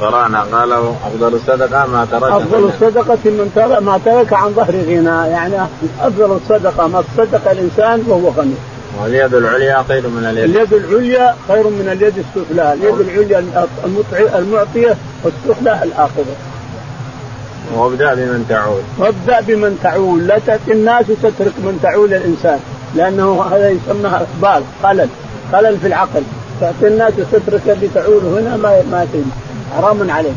قرانا 0.00 0.40
قال 0.40 0.72
أفضل 0.72 1.34
الصدقة 1.34 1.86
ما 1.86 2.06
ترك 2.10 2.32
أفضل 2.32 2.64
الصدقة 2.64 3.18
من 3.24 3.52
ترك 3.54 3.82
ما 3.82 4.00
ترك 4.04 4.32
عن 4.32 4.52
ظهر 4.52 4.74
غنى 4.74 5.30
يعني 5.30 5.54
أفضل 6.00 6.38
الصدقة 6.42 6.86
ما 6.86 7.02
تصدق 7.02 7.50
الإنسان 7.50 8.04
وهو 8.08 8.28
غني. 8.28 8.54
واليد 9.02 9.34
العليا 9.34 9.84
خير 9.88 10.08
من 10.08 10.24
اليد. 10.24 10.44
اليد 10.44 10.72
العليا 10.72 11.34
خير 11.48 11.64
من 11.64 11.88
اليد 11.92 12.14
السفلى، 12.18 12.72
اليد 12.72 13.00
العليا 13.00 13.66
المعطية 14.38 14.96
والسفلى 15.24 15.82
الاخذه. 15.82 16.36
وابدأ 17.76 18.14
بمن 18.14 18.46
تعول 18.48 18.82
وابدأ 18.98 19.40
بمن 19.40 19.78
تعول 19.82 20.26
لا 20.26 20.38
تأتي 20.46 20.72
الناس 20.72 21.04
وتترك 21.10 21.52
من 21.58 21.78
تعول 21.82 22.14
الإنسان. 22.14 22.60
لأنه 22.94 23.42
هذا 23.42 23.68
يسمى 23.68 24.08
إقبال 24.08 24.62
خلل. 24.82 25.08
خلل 25.52 25.78
في 25.78 25.86
العقل. 25.86 26.22
تعطي 26.60 26.86
الناس 26.86 27.12
وتترك 27.18 27.60
اللي 27.66 27.88
تعول 27.94 28.22
هنا 28.24 28.56
ما 28.56 28.82
ما 28.90 29.06
حرام 29.76 30.10
عليك. 30.10 30.34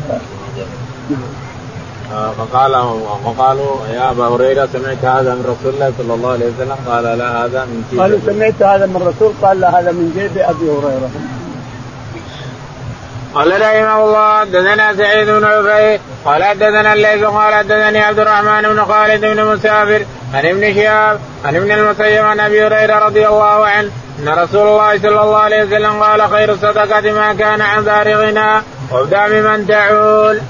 آه، 2.14 2.30
فقال 2.30 2.76
وقالوا 3.24 3.86
يا 3.94 4.10
أبا 4.10 4.24
هريرة 4.28 4.68
سمعت 4.72 5.04
هذا 5.04 5.34
من 5.34 5.42
رسول 5.42 5.74
الله 5.74 5.92
صلى 5.98 6.14
الله 6.14 6.32
عليه 6.32 6.46
وسلم؟ 6.46 6.76
قال 6.88 7.04
لا 7.18 7.44
هذا 7.44 7.64
من 7.64 7.84
جيب 7.90 8.00
قالوا 8.00 8.18
سمعت 8.26 8.62
هذا 8.62 8.86
من 8.86 8.96
الرسول 8.96 9.32
قال 9.42 9.60
لا 9.60 9.80
هذا 9.80 9.92
من 9.92 10.12
جيب 10.16 10.38
أبي 10.38 10.70
هريرة. 10.70 11.10
قال 13.34 13.60
رحمه 13.60 14.04
الله 14.04 14.40
حدثنا 14.40 14.94
سعيد 14.94 15.28
بن 15.28 15.44
عبيد 15.44 16.00
قال 16.24 16.44
حدثنا 16.44 16.92
الليث 16.92 17.24
قال 17.24 17.54
حدثني 17.54 17.98
عبد 17.98 18.18
الرحمن 18.18 18.62
بن 18.62 18.84
خالد 18.84 19.20
بن 19.20 19.44
مسافر 19.44 20.04
عن 20.34 20.46
ابن 20.46 20.74
شهاب 20.74 21.20
عن 21.44 21.56
ابن 21.56 21.70
المسيب 21.72 22.24
عن 22.24 22.40
أبي 22.40 22.66
هريرة 22.66 22.98
رضي 22.98 23.26
الله 23.26 23.66
عنه 23.66 23.90
أن 24.18 24.28
رسول 24.28 24.68
الله 24.68 24.98
صلى 24.98 25.22
الله 25.22 25.36
عليه 25.36 25.64
وسلم 25.64 26.02
قال 26.02 26.30
خير 26.30 26.52
الصدقة 26.52 27.12
ما 27.12 27.32
كان 27.32 27.60
عن 27.60 27.84
دار 27.84 28.14
غنى 28.14 28.62
وابدأ 28.92 29.28
بمن 29.28 29.66
تعول. 29.66 30.40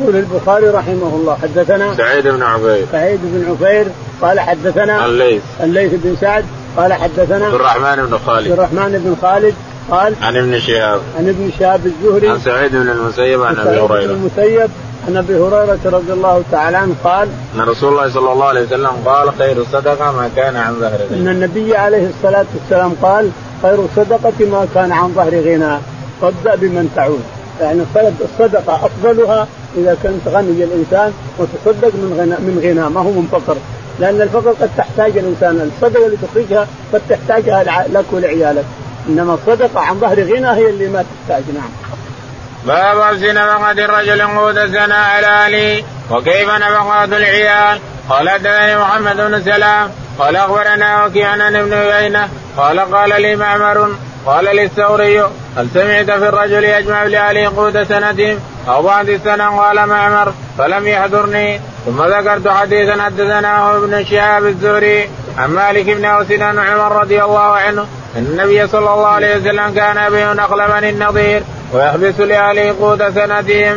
يقول 0.00 0.16
البخاري 0.16 0.68
رحمه 0.68 1.12
الله 1.14 1.38
حدثنا 1.42 1.94
سعيد 1.94 2.28
بن 2.28 2.42
عبيد 2.42 2.86
سعيد 2.92 3.20
بن 3.22 3.50
عبيد 3.50 3.92
قال 4.22 4.40
حدثنا 4.40 5.06
الليث. 5.06 5.42
الليث 5.60 5.92
بن 5.94 6.16
سعد 6.20 6.44
قال 6.76 6.92
حدثنا 6.92 7.46
عبد 7.46 7.54
الرحمن 7.54 8.06
بن 8.06 8.18
خالد. 8.26 8.50
عبد 8.50 8.58
الرحمن 8.58 8.92
بن 9.04 9.16
خالد 9.22 9.54
قال 9.90 10.14
عن 10.22 10.36
ابن 10.36 10.60
شهاب. 10.60 11.00
عن 11.18 11.28
ابن 11.28 11.50
شهاب 11.58 11.80
الزهري. 11.86 12.28
عن 12.28 12.40
سعيد 12.40 12.72
بن 12.72 12.88
المسيب 12.90 13.42
عن 13.42 13.56
أبي 13.56 13.80
هريره 13.80 14.06
بن 14.06 14.10
المسيب 14.10 14.70
عن 15.08 15.16
أبي 15.16 15.34
هريرة 15.34 15.78
رضي 15.84 16.12
الله 16.12 16.42
تعالى 16.50 16.76
عنه 16.76 16.94
قال 17.04 17.28
أن 17.54 17.60
رسول 17.60 17.92
الله 17.92 18.10
صلى 18.10 18.32
الله 18.32 18.46
عليه 18.46 18.62
وسلم 18.62 18.90
قال 19.06 19.32
خير 19.38 19.56
الصدقة 19.56 20.12
ما 20.12 20.30
كان 20.36 20.56
عن 20.56 20.74
ظهر 20.80 20.98
غنى 21.10 21.20
أن 21.20 21.28
النبي 21.28 21.76
عليه 21.76 22.08
الصلاة 22.08 22.46
والسلام 22.54 22.92
قال 23.02 23.30
خير 23.62 23.78
الصدقة 23.84 24.46
ما 24.50 24.66
كان 24.74 24.92
عن 24.92 25.12
ظهر 25.14 25.30
غنى 25.30 25.78
فابدأ 26.20 26.54
بمن 26.54 26.92
تعود 26.96 27.22
يعني 27.60 27.82
الصدقه 28.20 28.86
أفضلها 28.86 29.46
إذا 29.76 29.96
كنت 30.02 30.34
غني 30.34 30.64
الانسان 30.64 31.12
وتصدق 31.38 31.94
من 31.94 32.16
غنى 32.18 32.36
من 32.48 32.60
غنى 32.62 32.88
ما 32.94 33.00
هو 33.00 33.10
من 33.10 33.28
فقر. 33.32 33.56
لأن 34.00 34.20
الفقر 34.22 34.50
قد 34.50 34.70
تحتاج 34.76 35.18
الإنسان 35.18 35.70
الصدقة 35.76 36.06
اللي 36.06 36.16
تخرجها 36.16 36.66
قد 36.92 37.00
تحتاجها 37.08 37.86
لك 37.88 38.04
ولعيالك. 38.12 38.64
إنما 39.08 39.34
الصدقة 39.34 39.80
عن 39.80 40.00
ظهر 40.00 40.20
غنى 40.20 40.48
هي 40.48 40.70
اللي 40.70 40.88
ما 40.88 41.04
تحتاج 41.28 41.44
نعم. 41.54 41.70
باب 42.66 43.14
لبس 43.14 43.22
نفقة 43.22 43.70
الرجل 43.70 44.22
قوت 44.22 44.56
السنة 44.56 44.94
على 44.94 45.26
أهله. 45.26 45.82
وكيف 46.10 46.50
نفقات 46.50 47.08
العيال؟ 47.08 47.78
قال 48.08 48.30
حدثني 48.30 48.78
محمد 48.78 49.16
بن 49.16 49.42
سلام. 49.42 49.90
قال 50.18 50.36
أخبرنا 50.36 51.04
وكيع 51.04 51.28
عن 51.28 51.56
ابن 51.56 51.72
عيينة. 51.72 52.28
قال 52.56 52.80
قال 52.80 53.22
لي 53.22 53.36
معمر 53.36 53.94
قال 54.26 54.44
للثوري 54.44 55.20
هل 55.56 55.68
سمعت 55.74 56.10
في 56.10 56.28
الرجل 56.28 56.64
يجمع 56.64 57.02
لأهله 57.02 57.56
قوت 57.56 57.78
سنة 57.78 58.38
أو 58.68 58.82
بعد 58.82 59.08
السنة 59.08 59.60
قال 59.60 59.86
معمر 59.86 60.32
فلم 60.58 60.86
يحضرني. 60.86 61.60
ثم 61.86 62.02
ذكرت 62.02 62.48
حديثا 62.48 63.02
حدثناه 63.02 63.76
ابن 63.76 64.04
شهاب 64.04 64.46
الزهري 64.46 65.08
عن 65.38 65.50
مالك 65.50 65.84
بن 65.84 66.04
أوس 66.04 66.32
عن 66.32 66.58
عمر 66.58 67.00
رضي 67.00 67.22
الله 67.22 67.40
عنه 67.40 67.86
إن 68.16 68.26
النبي 68.30 68.66
صلى 68.66 68.78
الله 68.94 69.06
عليه 69.06 69.36
وسلم 69.36 69.74
كان 69.74 70.06
يبيع 70.06 70.32
نقل 70.32 70.68
بني 70.68 70.90
النضير 70.90 71.42
ويحبس 71.72 72.20
لاهله 72.20 72.74
قوت 72.80 73.02
سنتهم. 73.02 73.76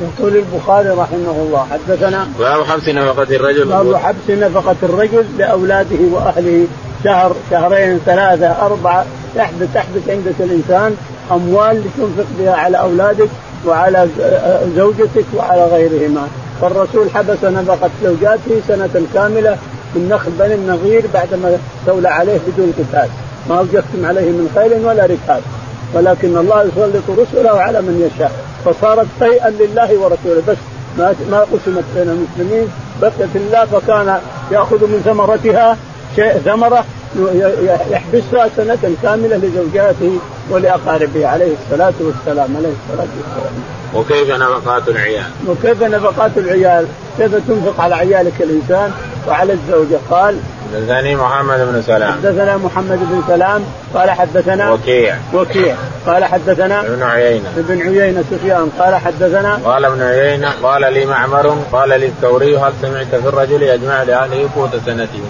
يقول 0.00 0.36
البخاري 0.36 0.88
رحمه 0.88 1.30
الله 1.30 1.66
حدثنا 1.72 2.28
باب 2.38 2.64
حبس 2.64 2.88
نفقة 2.88 3.36
الرجل. 3.36 3.64
باب 3.64 3.96
حبس 3.96 4.30
نفقة 4.30 4.76
الرجل 4.82 5.26
لأولاده 5.38 5.98
وأهله 6.12 6.66
شهر 7.04 7.36
شهرين 7.50 8.00
ثلاثة 8.06 8.66
أربعة 8.66 9.06
تحبس 9.34 9.66
تحبس 9.74 10.02
عندك 10.08 10.34
الإنسان 10.40 10.96
أموال 11.32 11.80
لتنفق 11.80 12.26
بها 12.38 12.54
على 12.54 12.80
أولادك 12.80 13.28
وعلى 13.66 14.08
زوجتك 14.76 15.24
وعلى 15.36 15.64
غيرهما. 15.64 16.28
فالرسول 16.60 17.10
حبس 17.14 17.44
نفقة 17.44 17.90
زوجاته 18.02 18.60
سنة 18.68 19.02
كاملة 19.14 19.56
من 19.94 20.08
نخل 20.08 20.30
بني 20.38 20.54
النظير 20.54 21.04
بعدما 21.14 21.58
استولى 21.80 22.08
عليه 22.08 22.38
بدون 22.46 22.72
قتال. 22.78 23.08
ما 23.48 23.60
وجدتم 23.60 24.04
عليه 24.04 24.30
من 24.30 24.50
خير 24.54 24.86
ولا 24.86 25.04
ركاب. 25.04 25.42
ولكن 25.94 26.36
الله 26.36 26.62
يسلط 26.62 27.18
رسله 27.18 27.60
على 27.60 27.80
من 27.82 28.10
يشاء. 28.10 28.32
فصارت 28.64 29.06
شيئا 29.18 29.50
لله 29.50 29.98
ورسوله. 29.98 30.42
بس 30.48 30.56
ما 30.98 31.14
ما 31.30 31.40
قسمت 31.40 31.84
بين 31.94 32.08
المسلمين. 32.08 32.68
بقيت 33.02 33.36
الله 33.36 33.64
فكان 33.64 34.18
يأخذ 34.52 34.80
من 34.80 35.02
ثمرتها 35.04 35.76
شيء 36.16 36.32
ثمرة 36.32 36.84
يحبسها 37.90 38.48
سنة 38.56 38.94
كاملة 39.02 39.36
لزوجاته 39.36 40.18
ولأقاربه 40.50 41.26
عليه 41.26 41.52
الصلاة 41.62 41.92
والسلام 42.00 42.56
عليه 42.56 42.68
الصلاة 42.68 43.08
والسلام. 43.16 43.54
وكيف 43.94 44.30
نفقات 44.30 44.88
العيال؟ 44.88 45.24
وكيف 45.46 45.82
نفقات 45.82 46.30
العيال؟ 46.36 46.86
كيف 47.18 47.34
تنفق 47.34 47.80
على 47.80 47.94
عيالك 47.94 48.32
الإنسان 48.40 48.92
وعلى 49.28 49.52
الزوجة؟ 49.52 49.98
قال 50.10 50.36
حدثني 50.74 51.16
محمد 51.16 51.58
بن 51.58 51.82
سلام. 51.82 52.12
حدثنا 52.12 52.56
محمد 52.56 52.98
بن 52.98 53.22
سلام 53.28 53.64
قال 53.94 54.10
حدثنا 54.10 54.72
وكيع. 54.72 55.16
وكيع. 55.34 55.76
قال 56.06 56.24
حدثنا 56.24 56.80
ابن 56.80 57.02
عيينة. 57.02 57.48
ابن 57.58 57.80
عيينة 57.80 58.24
سفيان. 58.30 58.70
قال 58.78 58.94
حدثنا 58.94 59.60
قال 59.64 59.84
ابن 59.84 60.02
عيينة 60.02 60.52
قال 60.62 60.94
لي 60.94 61.06
معمر 61.06 61.56
قال 61.72 61.88
لي 61.88 62.06
الثوري 62.06 62.56
هل 62.56 62.72
سمعت 62.82 63.06
في 63.06 63.28
الرجل 63.28 63.62
يجمع 63.62 64.02
لأهله 64.02 64.48
قوت 64.56 64.70
سنته؟ 64.86 65.22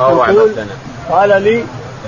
أو 0.00 0.18
بعد 0.18 0.36
السنة. 0.36 0.93
قال 1.10 1.42
لي 1.42 1.64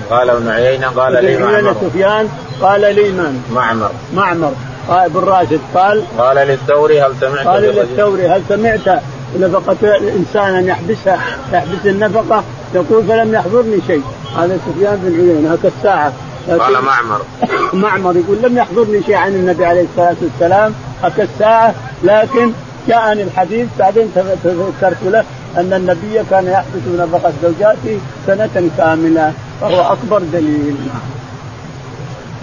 قال 0.09 0.29
ابن 0.29 0.49
عيينة 0.49 0.87
قال 0.87 1.25
لي 1.25 1.37
معمر. 1.37 1.75
سفيان 1.81 2.29
قال 2.61 2.81
لي 2.81 3.11
من؟ 3.11 3.43
معمر. 3.51 3.91
معمر. 4.13 4.51
قال 4.89 5.05
ابن 5.05 5.19
راشد 5.19 5.59
قال 5.75 6.03
قال 6.17 6.35
للثوري 6.37 7.01
هل 7.01 7.13
سمعت 7.21 7.47
قال 7.47 7.63
للثوري 7.63 8.27
هل 8.27 8.41
سمعت 8.49 9.01
نفقة 9.39 9.97
الإنسان 9.97 10.55
أن 10.55 10.67
يحبسها 10.67 11.19
يحبس 11.53 11.85
النفقة؟ 11.85 12.43
يقول 12.75 13.03
فلم 13.03 13.33
يحضرني 13.33 13.81
شيء. 13.87 14.03
هذا 14.37 14.59
سفيان 14.67 14.95
بن 15.03 15.15
عيينة 15.15 15.53
هكا 15.53 15.67
الساعة. 15.67 16.13
قال 16.49 16.81
معمر. 16.81 17.21
معمر 17.83 18.17
يقول 18.17 18.37
لم 18.41 18.57
يحضرني 18.57 19.03
شيء 19.03 19.15
عن 19.15 19.31
النبي 19.31 19.65
عليه 19.65 19.85
الصلاة 19.91 20.15
والسلام 20.21 20.73
هكا 21.03 21.23
الساعة. 21.23 21.73
لكن 22.03 22.51
جاءني 22.87 23.23
الحديث 23.23 23.67
بعدين 23.79 24.13
تذكرت 24.43 25.03
له 25.03 25.23
أن 25.57 25.73
النبي 25.73 26.23
كان 26.29 26.47
يحبس 26.47 26.99
نفقة 26.99 27.33
زوجاته 27.43 27.99
سنة 28.27 28.69
كاملة 28.77 29.33
فهو 29.61 29.93
أكبر 29.93 30.19
دليل. 30.19 30.77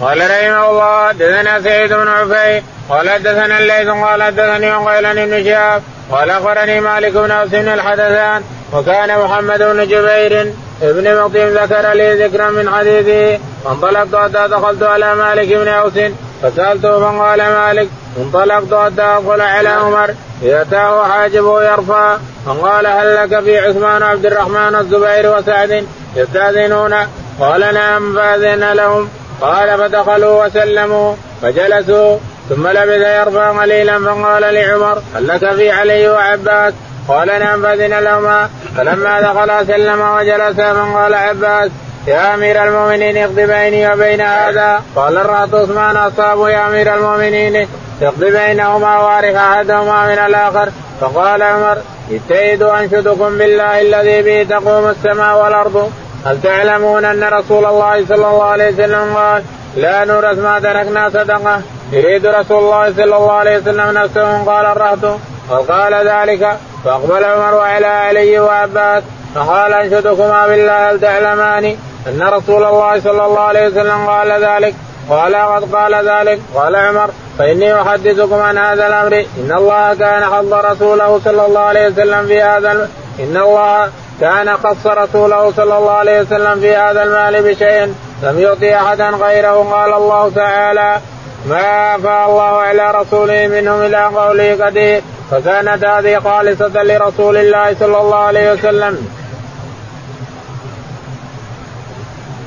قال 0.01 0.17
رحمه 0.17 0.69
الله 0.69 1.07
حدثنا 1.07 1.61
سعيد 1.61 1.93
بن 1.93 2.07
عفيف 2.07 2.63
قال 2.89 3.09
حدثنا 3.09 3.59
الليث 3.59 3.87
قال 3.87 4.23
حدثني 4.23 4.65
عن 4.65 5.25
بن 5.25 5.43
شهاب 5.43 5.81
قال 6.11 6.29
أخبرني 6.29 6.79
مالك 6.79 7.11
بن 7.11 7.31
أوس 7.31 7.49
بن 7.49 7.67
الحدثان 7.67 8.41
وكان 8.73 9.19
محمد 9.19 9.59
بن 9.59 9.87
جبير 9.87 10.53
ابن 10.81 11.15
مقيم 11.15 11.49
ذكر 11.49 11.93
لي 11.93 12.25
ذكرا 12.25 12.49
من 12.49 12.69
حديثه 12.69 13.39
فانطلقت 13.63 14.15
حتى 14.15 14.47
دخلت 14.47 14.83
على 14.83 15.15
مالك 15.15 15.47
بن 15.47 15.67
أوس. 15.67 15.93
فسالته 16.41 16.99
فقال 16.99 17.41
مالك 17.41 17.87
انطلقت 18.17 18.73
حتى 18.73 19.01
ادخل 19.01 19.41
على 19.41 19.69
عمر 19.69 20.13
اتاه 20.43 21.07
حاجبه 21.07 21.63
يرفع 21.63 22.17
فقال 22.45 22.87
هل 22.87 23.15
لك 23.15 23.39
في 23.39 23.59
عثمان 23.59 24.03
وعبد 24.03 24.25
الرحمن 24.25 24.75
والزبير 24.75 25.37
وسعد 25.37 25.85
يستأذنون؟ 26.15 26.95
قال 27.39 27.73
نعم 27.73 28.15
فأذن 28.15 28.73
لهم. 28.73 29.09
قال 29.41 29.77
فدخلوا 29.77 30.45
وسلموا 30.45 31.15
فجلسوا 31.41 32.17
ثم 32.49 32.67
لبث 32.67 33.07
يرفع 33.07 33.61
قليلا 33.61 33.99
فقال 33.99 34.53
لعمر 34.53 35.01
هل 35.15 35.27
لك 35.27 35.53
في 35.53 35.71
علي 35.71 36.09
وعباس؟ 36.09 36.73
قال 37.07 37.27
نعم 37.27 37.61
فأذن 37.61 37.99
لهما. 37.99 38.49
فلما 38.77 39.21
دخل 39.21 39.67
سلم 39.67 40.01
وجلس 40.01 40.59
فقال 40.59 41.13
عباس 41.13 41.71
يا 42.07 42.33
أمير 42.33 42.63
المؤمنين 42.63 43.17
اقض 43.17 43.35
بيني 43.35 43.93
وبين 43.93 44.21
هذا. 44.21 44.81
قال 44.95 45.17
الرهط 45.17 45.55
عثمان 45.55 45.97
أصابه 45.97 46.49
يا 46.49 46.67
أمير 46.67 46.95
المؤمنين. 46.95 47.67
اقض 48.01 48.23
بينهما 48.23 48.99
وارث 48.99 49.35
أحدهما 49.35 50.05
من 50.05 50.19
الآخر. 50.19 50.69
فقال 51.01 51.43
عمر 51.43 51.77
اجتهد 52.11 52.61
أنشدكم 52.61 53.37
بالله 53.37 53.81
الذي 53.81 54.21
به 54.21 54.57
تقوم 54.57 54.89
السماء 54.89 55.43
والأرض. 55.43 55.91
هل 56.25 56.41
تعلمون 56.41 57.05
أن 57.05 57.23
رسول 57.23 57.65
الله 57.65 58.05
صلى 58.05 58.15
الله 58.15 58.43
عليه 58.43 58.73
وسلم 58.73 59.15
قال 59.15 59.43
لا 59.75 60.05
نورث 60.05 60.37
ما 60.39 60.59
تركنا 60.59 61.09
صدقة. 61.09 61.61
يريد 61.91 62.25
رسول 62.25 62.63
الله 62.63 62.93
صلى 62.93 63.03
الله 63.03 63.31
عليه 63.31 63.57
وسلم 63.57 63.97
نفسه 63.97 64.43
قال 64.43 64.65
الرهط. 64.65 65.19
وقال 65.49 65.93
ذلك؟ 66.07 66.57
فأقبل 66.85 67.23
عمر 67.23 67.53
وعلى 67.53 67.87
علي 67.87 68.39
وعباس. 68.39 69.03
فقال 69.35 69.73
أنشدكما 69.73 70.47
بالله 70.47 70.91
هل 70.91 70.99
تعلمان 70.99 71.77
أن 72.07 72.21
رسول 72.21 72.63
الله 72.63 72.99
صلى 72.99 73.25
الله 73.25 73.39
عليه 73.41 73.67
وسلم 73.67 74.07
قال 74.07 74.31
ذلك 74.31 74.75
قال 75.09 75.35
قد 75.35 75.75
قال 75.75 76.09
ذلك 76.09 76.39
قال 76.55 76.75
عمر 76.75 77.09
فإني 77.37 77.81
أحدثكم 77.81 78.39
عن 78.41 78.57
هذا 78.57 78.87
الأمر. 78.87 79.25
إن 79.37 79.51
الله 79.51 79.93
كان 79.95 80.25
حظ 80.25 80.53
رسوله 80.53 81.19
صلى 81.25 81.45
الله 81.45 81.59
عليه 81.59 81.87
وسلم 81.87 82.27
في 82.27 82.41
هذا 82.41 82.89
إن 83.19 83.37
الله 83.37 83.89
كان 84.21 84.49
قص 84.49 84.87
رسوله 84.87 85.51
صلى 85.51 85.77
الله 85.77 85.91
عليه 85.91 86.21
وسلم 86.21 86.59
في 86.59 86.75
هذا 86.75 87.03
المال 87.03 87.43
بشيء 87.43 87.93
لم 88.23 88.39
يعطي 88.39 88.75
أحدا 88.75 89.09
غيره. 89.09 89.69
قال 89.71 89.93
الله 89.93 90.31
تعالى 90.35 90.99
ما 91.45 91.95
افاء 91.95 92.29
الله 92.29 92.61
على 92.61 92.91
رسوله 92.91 93.47
منهم 93.47 93.81
إلى 93.81 94.05
قوله 94.05 94.65
قدير. 94.65 95.01
فكانت 95.31 95.85
هذه 95.85 96.19
خالصة 96.19 96.83
لرسول 96.83 97.37
الله 97.37 97.75
صلى 97.79 97.97
الله 97.97 98.15
عليه 98.15 98.51
وسلم. 98.51 99.07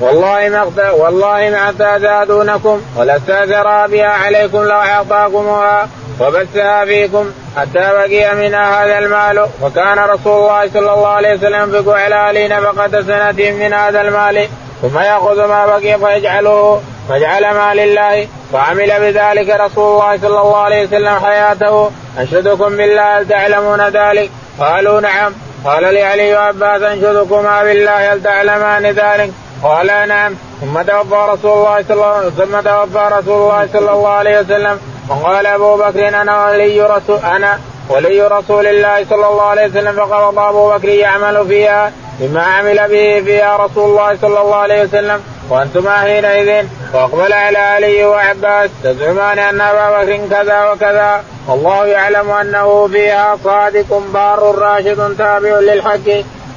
والله 0.01 0.49
ما 0.49 0.93
والله 0.93 1.51
ما 1.51 1.59
اعتادونكم 1.59 2.83
ولا 2.97 3.17
استاثر 3.17 3.87
بها 3.87 4.09
عليكم 4.09 4.59
لو 4.59 4.81
اعطاكمها 4.81 5.89
وبثها 6.21 6.85
فيكم 6.85 7.31
حتى 7.57 7.93
بقي 7.93 8.35
منها 8.35 8.85
هذا 8.85 8.99
المال. 8.99 9.47
وكان 9.63 9.99
رسول 9.99 10.41
الله 10.41 10.69
صلى 10.75 10.95
الله 10.95 11.09
عليه 11.09 11.35
وسلم 11.35 11.75
ينفق 11.75 11.93
على 11.93 12.15
اهله 12.15 12.47
نفقة 12.47 13.03
سنة 13.03 13.51
من 13.51 13.73
هذا 13.73 14.01
المال. 14.01 14.49
ثم 14.83 14.99
يأخذ 14.99 15.47
ما 15.47 15.67
بقي 15.67 15.99
فيجعله 15.99 16.83
فجعل 17.09 17.55
ما 17.55 17.75
لله. 17.75 18.29
وعمل 18.53 19.01
بذلك 19.01 19.61
رسول 19.61 19.93
الله 19.93 20.17
صلى 20.17 20.41
الله 20.41 20.57
عليه 20.57 20.87
وسلم 20.87 21.19
حياته. 21.25 21.91
أنشدكم 22.19 22.77
بالله 22.77 23.19
هل 23.19 23.29
تعلمون 23.29 23.89
ذلك؟ 23.89 24.31
قالوا 24.61 25.01
نعم. 25.01 25.33
قال 25.65 25.95
لعلي 25.95 26.35
وعباس 26.35 26.83
أنشدكما 26.83 27.63
بالله 27.63 28.13
هل 28.13 28.23
تعلمان 28.23 28.87
ذلك؟ 28.87 29.33
قال 29.63 30.09
نعم. 30.09 30.35
ثم 30.61 30.83
توفى 30.83 31.27
رسول 31.33 31.53
الله 31.53 31.83
صلى 31.89 31.95
الله 31.95 32.31
ثم 32.31 32.61
توفى 32.61 33.09
رسول 33.13 33.43
الله 33.43 33.69
صلى 33.73 33.93
الله 33.93 34.09
عليه 34.09 34.41
وسلم 34.41 34.81
وقال 35.09 35.47
أبو 35.47 35.77
بكر 35.77 36.09
أنا 36.09 36.47
ولي 36.47 36.83
رسول 36.83 37.19
أنا 37.19 37.59
ولي 37.89 38.23
رسول 38.23 38.67
الله 38.67 39.05
صلى 39.11 39.27
الله 39.29 39.43
عليه 39.43 39.67
وسلم 39.67 39.93
فقبض 39.93 40.39
أبو 40.39 40.71
بكر 40.71 40.89
يعمل 40.89 41.47
فيها 41.49 41.93
بما 42.21 42.43
عمل 42.43 42.77
به 42.77 43.23
فيها 43.25 43.57
رسول 43.57 43.91
الله 43.91 44.17
صلى 44.23 44.41
الله 44.41 44.57
عليه 44.57 44.83
وسلم. 44.83 45.23
وانتما 45.51 45.97
حينئذ 45.99 46.67
واقبل 46.95 47.33
على 47.33 47.59
علي 47.59 48.05
وعباس 48.05 48.71
تزعمان 48.85 49.39
أن 49.39 49.61
أبا 49.61 50.05
بكر 50.05 50.21
كذا 50.31 50.71
وكذا. 50.71 51.25
والله 51.49 51.87
يعلم 51.87 52.31
أنه 52.31 52.89
فيها 52.89 53.37
صادق 53.45 54.03
بار 54.15 54.55
راشد 54.59 55.15
تابع 55.19 55.59
للحق. 55.59 56.09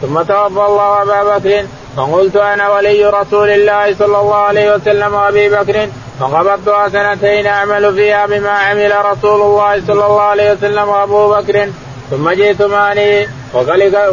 ثم 0.02 0.22
توفى 0.22 0.66
الله 0.68 1.02
أبا 1.02 1.38
بكر. 1.38 1.66
فقلت 1.98 2.36
أنا 2.36 2.70
ولي 2.70 3.06
رسول 3.06 3.50
الله 3.50 3.94
صلى 3.94 4.20
الله 4.20 4.36
عليه 4.36 4.76
وسلم 4.76 5.14
وأبي 5.14 5.50
بكر 5.50 5.88
فقبضتها 6.20 6.90
سنتين 6.90 7.48
أعمل 7.48 7.96
فيها 7.96 8.26
بما 8.26 8.50
عمل 8.50 9.06
رسول 9.06 9.42
الله 9.42 9.82
صلى 9.88 10.06
الله 10.06 10.22
عليه 10.22 10.52
وسلم 10.52 10.90
وأبو 10.90 11.34
بكر. 11.34 11.70
ثم 12.12 12.30
جئتماني 12.30 13.28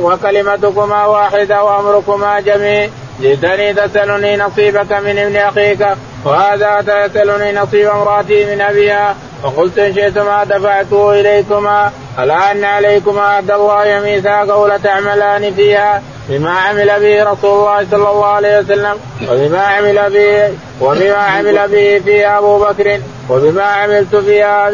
وكلمتكما 0.03 1.07
واحدة 1.07 1.65
وأمركما 1.65 2.41
جميع. 2.41 2.89
جئتني 3.21 3.75
تسألني 3.75 4.37
نصيبك 4.37 4.93
من 4.93 5.19
ابن 5.19 5.37
أخيك 5.37 5.87
وهذا 6.25 6.81
تسألني 6.81 7.53
نصيب 7.53 7.89
امرأتي 7.89 8.55
من 8.55 8.61
أبيها. 8.61 9.17
فقلت 9.43 9.79
إن 9.79 9.95
شئتما 9.95 10.45
دفعته 10.45 11.21
إليكما. 11.21 11.93
ألا 12.19 12.53
أن 12.53 12.65
عليكما 12.65 13.23
عبد 13.23 13.51
الله 13.51 14.01
ميثاقه 14.01 14.69
لتعملان 14.69 15.55
فيها 15.55 16.03
بما 16.29 16.51
عمل 16.51 17.01
به 17.01 17.25
رسول 17.25 17.51
الله 17.51 17.87
صلى 17.91 18.11
الله 18.11 18.27
عليه 18.27 18.59
وسلم 18.59 18.97
وبما 19.31 19.61
عمل 19.61 20.11
به 20.11 20.55
وبما 20.81 21.17
عمل 21.17 21.69
به 21.69 22.03
فيها 22.05 22.39
أبو 22.39 22.59
بكر 22.59 23.01
وبما 23.31 23.63
عملت 23.63 24.17
فيها 24.17 24.73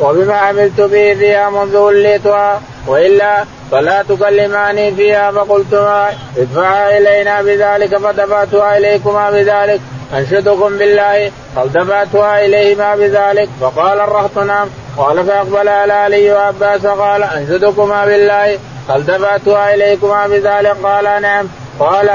وبما 0.00 0.34
عملت 0.34 0.80
به 0.80 1.14
فيها 1.14 1.50
منذ 1.50 1.76
وليتها 1.76 2.60
وإلا 2.86 3.44
فلا 3.70 4.02
تكلماني 4.08 4.94
فيها 4.94 5.30
فقلتما 5.30 6.08
ادفعها 6.36 6.98
إلينا 6.98 7.42
بذلك 7.42 7.96
فدفعتها 7.96 8.78
إليكما 8.78 9.30
بذلك 9.30 9.80
أنشدكم 10.14 10.78
بالله 10.78 11.32
قال 11.56 11.72
دفعتها 11.72 12.44
إليهما 12.44 12.96
بذلك 12.96 13.48
فقال 13.60 14.00
الرهط 14.00 14.38
نعم. 14.38 14.68
قال 14.96 15.26
فأقبل 15.26 15.68
على 15.68 15.92
علي 15.92 16.32
وعباس 16.32 16.86
قال 16.86 17.22
أنشدكما 17.22 18.04
بالله 18.04 18.58
قال 18.88 19.06
دفعتها 19.06 19.74
إليكما 19.74 20.26
بذلك 20.26 20.76
قال 20.82 21.22
نعم 21.22 21.46
قال 21.80 22.10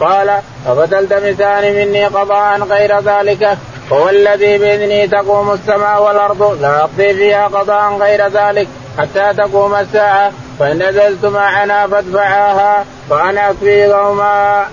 قال 0.00 0.30
أفتلتمسان 0.66 1.74
مني 1.74 2.04
قضاء 2.06 2.62
غير 2.62 3.00
ذلك 3.00 3.58
هو 3.92 4.08
الذي 4.08 4.58
باذنه 4.58 5.06
تقوم 5.06 5.52
السماء 5.52 6.02
والأرض 6.02 6.58
لا 6.60 6.80
أقضي 6.80 7.14
فيها 7.14 7.46
قضاء 7.46 7.98
غير 8.00 8.28
ذلك 8.28 8.68
حتى 8.98 9.32
تقوم 9.36 9.74
الساعة 9.74 10.32
فإن 10.58 10.82
نزلت 10.88 11.24
معنا 11.24 11.86
فادفعاها 11.86 12.84
وأنا 13.10 13.50
اكفيهما. 13.50 14.64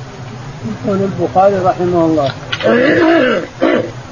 يقول 0.85 0.99
البخاري 1.01 1.55
رحمه 1.55 2.05
الله 2.05 2.31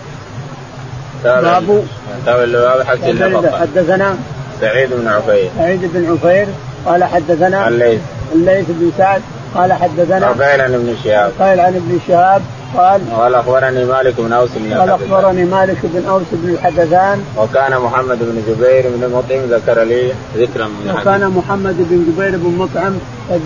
باب 1.25 1.83
باب 2.25 3.53
حدثنا 3.53 4.17
سعيد 4.61 4.89
بن 4.93 5.07
عفير. 5.07 5.49
سعيد 5.57 5.81
بن 5.93 6.11
عفير 6.11 6.47
قال 6.85 7.03
حدثنا 7.03 7.67
الليث. 7.67 8.01
الليث 8.35 8.65
بن 8.69 8.91
سعد 8.97 9.21
قال 9.55 9.73
حدثنا 9.73 10.27
قال 10.27 10.61
عن 10.61 10.73
ابن 10.73 10.95
شهاب. 11.03 11.31
قال 11.39 11.59
عن 11.59 11.75
ابن 11.75 11.99
شهاب 12.07 12.41
قال 12.77 13.01
قال 13.17 13.35
أخبرني 13.35 13.85
مالك 13.85 14.13
بن 14.17 14.33
أوس 14.33 14.49
بن 14.55 14.73
قال 14.73 14.89
أخبرني 14.89 15.45
مالك 15.45 15.77
بن 15.83 16.05
أوس 16.09 16.23
بن 16.31 16.49
الحدثان. 16.49 17.23
وكان 17.37 17.79
محمد 17.79 18.19
بن 18.19 18.41
جبير 18.47 18.83
بن 18.95 19.11
مطعم 19.15 19.41
ذكر 19.49 19.83
لي 19.83 20.11
ذكرا 20.37 20.67
من 20.67 20.91
وكان 20.91 21.27
محمد 21.27 21.75
بن 21.77 22.05
جبير 22.07 22.37
بن 22.37 22.57
مطعم 22.57 22.93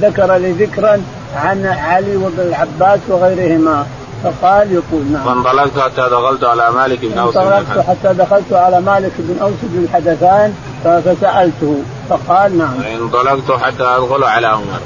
ذكر 0.02 0.36
لي 0.36 0.52
ذكرا 0.52 1.02
عن 1.36 1.66
علي 1.66 2.16
وابن 2.16 2.40
العباس 2.40 3.00
وغيرهما. 3.10 3.86
فقال 4.24 4.72
يقول 4.72 5.04
نعم. 5.12 5.26
فانطلقت 5.26 5.80
حتى 5.80 6.02
دخلت 6.02 6.44
على 6.44 6.72
مالك 6.72 7.00
بن 7.02 7.18
أوس 7.18 7.38
انطلقت 7.38 7.80
حتى 7.88 8.14
دخلت 8.14 8.54
على 8.54 8.82
مالك 8.82 9.12
بن 9.20 9.40
أوس 9.42 9.54
بن 9.64 9.84
الحدثان 9.84 10.54
فسالته 10.84 11.82
فقال 12.10 12.58
نعم. 12.58 12.82
انطلقت 13.02 13.52
حتى 13.52 13.84
أدخل 13.84 14.24
على 14.24 14.48
عمر. 14.48 14.80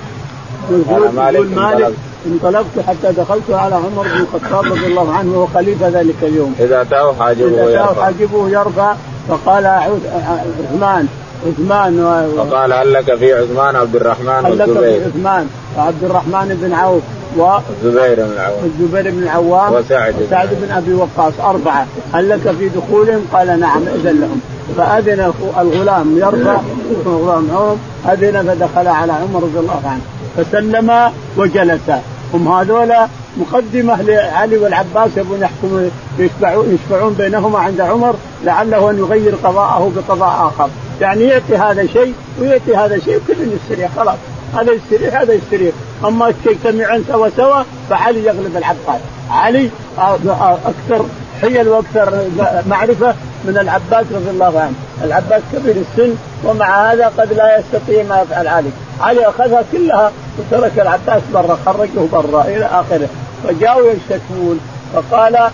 على 0.90 1.12
مالك, 1.12 1.58
مالك 1.58 1.94
انطلقت 2.26 2.80
حتى 2.88 3.12
دخلت 3.12 3.50
على 3.50 3.76
عمر 3.76 4.04
بن 4.04 4.26
الخطاب 4.34 4.66
رضي 4.66 4.86
الله 4.86 5.14
عنه 5.14 5.38
وهو 5.38 5.48
خليفه 5.48 5.88
ذلك 5.88 6.16
اليوم. 6.22 6.56
إذا 6.60 6.82
أتاه 6.82 7.14
حاجبه 7.20 7.64
إذا 7.64 7.84
أتاه 7.84 8.04
حاجبه 8.04 8.50
يرفع 8.50 8.96
فقال 9.30 9.68
عثمان 9.68 11.08
عثمان 11.48 12.00
و... 12.00 12.38
فقال 12.38 12.74
هل 12.74 12.94
لك 12.94 13.16
في 13.16 13.34
عثمان 13.34 13.76
عبد 13.76 13.96
الرحمن 13.96 14.46
هل 14.46 14.58
لك 14.58 14.66
في 14.66 15.06
عثمان؟ 15.06 15.48
وعبد 15.78 16.04
الرحمن 16.04 16.60
بن 16.62 16.74
عوف 16.74 17.04
و 17.38 17.58
الزبير 17.84 18.16
بن 18.16 18.32
العوام. 18.32 18.66
الزبير 18.66 19.12
بن 19.12 19.24
العوام 19.24 19.74
وسعد 19.74 20.16
وسعد 20.22 20.50
بن 20.62 20.72
أبي 20.72 20.94
وقاص. 20.94 21.34
أربعة. 21.40 21.88
هل 22.14 22.30
لك 22.30 22.56
في 22.60 22.70
دخولهم؟ 22.70 23.26
قال 23.34 23.60
نعم 23.60 23.82
إذن 23.96 24.22
لهم. 24.22 24.42
فأذن 24.78 25.34
الغلام 25.60 26.18
يرفع 26.18 26.60
الغلام 27.06 27.48
عمر 27.52 27.78
أذن 28.06 28.44
فدخل 28.48 28.88
على 28.88 29.14
عمر 29.14 29.44
رضي 29.44 29.60
الله 29.60 29.82
عنه. 29.86 30.02
فسلم 30.38 31.12
وجلس. 31.38 31.92
هم 32.34 32.48
هذولا 32.48 33.08
مقدمة 33.38 34.02
لعلي 34.02 34.58
والعباس 34.58 35.10
يبون 35.18 35.42
يحكموا 35.42 35.90
يشفعون 36.20 36.74
يشفعون 36.74 37.14
بينهما 37.14 37.60
عند 37.60 37.82
عمر 37.82 38.16
لعله 38.46 38.90
أن 38.90 38.98
يغير 39.00 39.36
قضاءه 39.44 39.92
بقضاء 39.96 40.52
آخر. 40.54 40.70
يعني 41.02 41.24
يأتي 41.24 41.58
هذا 41.58 41.88
شيء 41.88 42.14
ويأتي 42.40 42.76
هذا 42.76 43.00
شيء 43.00 43.18
وكل 43.18 43.38
يستريح 43.54 43.92
خلاص. 43.96 44.18
هذا 44.54 44.72
يستريح 44.72 45.22
هذا 45.22 45.34
يستريح. 45.34 45.74
أما 46.06 46.34
يجتمعون 46.46 47.06
سوا 47.12 47.30
سوا 47.38 47.64
فعلي 47.90 48.26
يغلب 48.26 48.58
العباس 48.58 49.02
علي 49.32 49.70
أكثر 49.98 51.06
حيل 51.42 51.68
وأكثر 51.68 52.28
معرفة 52.68 53.14
من 53.46 53.58
العباس 53.58 54.06
رضي 54.12 54.30
الله 54.30 54.60
عنه، 54.60 54.74
العباس 55.04 55.42
كبير 55.54 55.76
السن 55.76 56.16
ومع 56.44 56.92
هذا 56.92 57.12
قد 57.18 57.34
لا 57.34 57.60
يستطيع 57.60 58.04
ما 58.04 58.22
يفعل 58.22 58.48
علي، 58.48 58.70
علي 59.02 59.26
أخذها 59.26 59.64
كلها 59.72 60.12
وترك 60.40 60.72
العباس 60.80 61.22
برا 61.34 61.58
خرجه 61.66 62.08
برا 62.12 62.42
إلى 62.42 62.66
آخره، 62.66 63.08
فجاءوا 63.44 63.92
يشتكون 63.92 64.60
فقال 64.94 65.50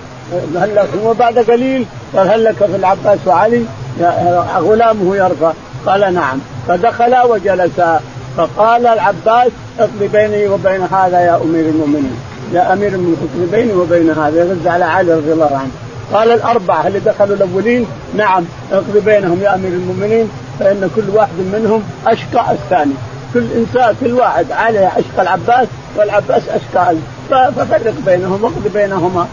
هل 0.55 0.75
لك 0.75 0.89
وبعد 1.03 1.39
قليل؟ 1.39 1.85
قال 2.15 2.31
هل 2.31 2.43
لك 2.43 2.55
في 2.55 2.75
العباس 2.75 3.19
وعلي؟ 3.25 3.63
غلامه 4.57 5.15
يرفع. 5.15 5.51
قال 5.85 6.13
نعم. 6.13 6.39
فدخلا 6.67 7.25
وجلسا. 7.25 8.01
فقال 8.37 8.87
العباس 8.87 9.51
اقضي 9.79 10.07
بيني 10.07 10.47
وبين 10.47 10.81
هذا 10.81 11.19
يا 11.19 11.35
أمير 11.35 11.65
المؤمنين. 11.65 12.17
يا 12.53 12.73
أمير 12.73 12.93
المؤمنين 12.93 13.49
بيني 13.51 13.73
وبين 13.73 14.09
هذا. 14.09 14.39
يرد 14.39 14.67
على 14.67 14.85
علي 14.85 15.13
رضي 15.13 15.33
الله 15.33 15.57
عنه. 15.57 15.71
قال 16.13 16.31
الأربعة 16.31 16.87
اللي 16.87 16.99
دخلوا 16.99 17.35
الأولين؟ 17.35 17.85
نعم. 18.15 18.43
اقضي 18.71 18.99
بينهم 18.99 19.41
يا 19.41 19.55
أمير 19.55 19.71
المؤمنين 19.71 20.29
فإن 20.59 20.89
كل 20.95 21.09
واحد 21.13 21.39
منهم 21.53 21.83
أشقى 22.07 22.51
الثاني. 22.51 22.93
كل 23.33 23.43
إنسان 23.55 23.95
كل 24.01 24.13
واحد 24.13 24.51
عليه 24.51 24.87
أشقى 24.87 25.21
العباس 25.21 25.67
والعباس 25.97 26.41
أشقى 26.49 26.95
ففرق 27.29 27.93
بينهم 28.05 28.43
واقضي 28.43 28.69
بينهما. 28.69 29.27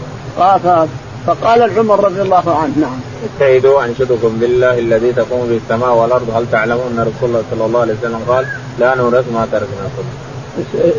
فقال 1.27 1.61
العمر 1.61 2.03
رضي 2.03 2.21
الله 2.21 2.57
عنه 2.61 2.73
نعم. 2.81 2.99
اجتهدوا 3.27 3.85
أنشدكم 3.85 4.37
بالله 4.39 4.79
الذي 4.79 5.13
تقوم 5.13 5.47
به 5.47 5.59
السماء 5.63 5.93
والأرض. 5.95 6.29
هل 6.35 6.45
تعلمون 6.51 6.85
أن 6.91 6.99
رسول 6.99 7.29
الله 7.29 7.43
صلى 7.51 7.65
الله 7.65 7.79
عليه 7.79 7.93
وسلم 7.93 8.21
قال 8.27 8.45
لا 8.79 8.95
نورث 8.95 9.25
ما 9.33 9.47
تركنا 9.51 9.89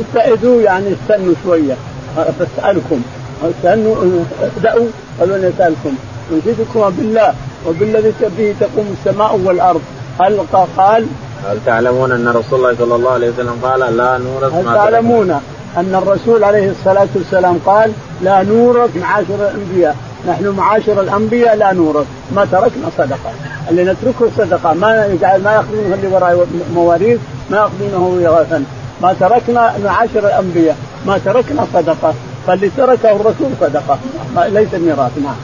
اجتهدوا 0.00 0.62
يعني 0.62 0.86
استنوا 0.92 1.34
شوية 1.44 1.76
فاسألكم. 2.16 3.02
استنوا 3.42 3.94
ابدأوا 4.42 4.86
قالوا 5.20 5.36
نسالكم 5.36 5.94
أنشدكم 6.32 6.90
بالله 6.90 7.34
وبالذي 7.68 8.12
به 8.38 8.54
تقوم 8.60 8.96
السماء 8.98 9.40
والأرض. 9.44 9.80
هل 10.20 10.40
قال؟ 10.76 11.06
هل 11.50 11.58
تعلمون 11.66 12.12
أن 12.12 12.28
رسول 12.28 12.58
الله 12.58 12.74
صلى 12.78 12.94
الله 12.94 13.10
عليه 13.10 13.30
وسلم 13.30 13.58
قال 13.62 13.96
لا 13.96 14.18
نورث 14.18 14.54
هل 14.54 14.64
تعلمون 14.64 15.30
أن 15.76 15.94
الرسول 15.94 16.44
عليه 16.44 16.70
الصلاة 16.70 17.08
والسلام 17.14 17.58
قال 17.66 17.92
لا 18.22 18.42
نورث 18.42 18.96
معاشر 18.96 19.34
الأنبياء؟ 19.34 19.96
نحن 20.28 20.48
معاشر 20.48 21.00
الأنبياء 21.00 21.56
لا 21.56 21.72
نورث. 21.72 22.06
ما 22.34 22.44
تركنا 22.44 22.88
صدقة. 22.98 23.30
اللي 23.70 23.84
نتركه 23.84 24.30
صدقة. 24.38 24.72
ما 24.72 25.08
ما 25.22 25.52
يأخذونه 25.52 25.94
اللي 25.94 26.08
وراء 26.08 26.46
مواريث 26.74 27.20
ما 27.50 27.56
يأخذونه 27.56 28.22
يغاثا 28.22 28.64
ما 29.02 29.12
تركنا 29.20 29.74
معاشر 29.84 30.18
الأنبياء. 30.18 30.76
ما 31.06 31.18
تركنا 31.18 31.66
صدقة. 31.74 32.14
فاللي 32.46 32.70
تركه 32.76 33.10
الرسول 33.16 33.50
صدقة. 33.60 33.98
ليس 34.36 34.74
ميراث. 34.74 35.18
نعم. 35.18 35.36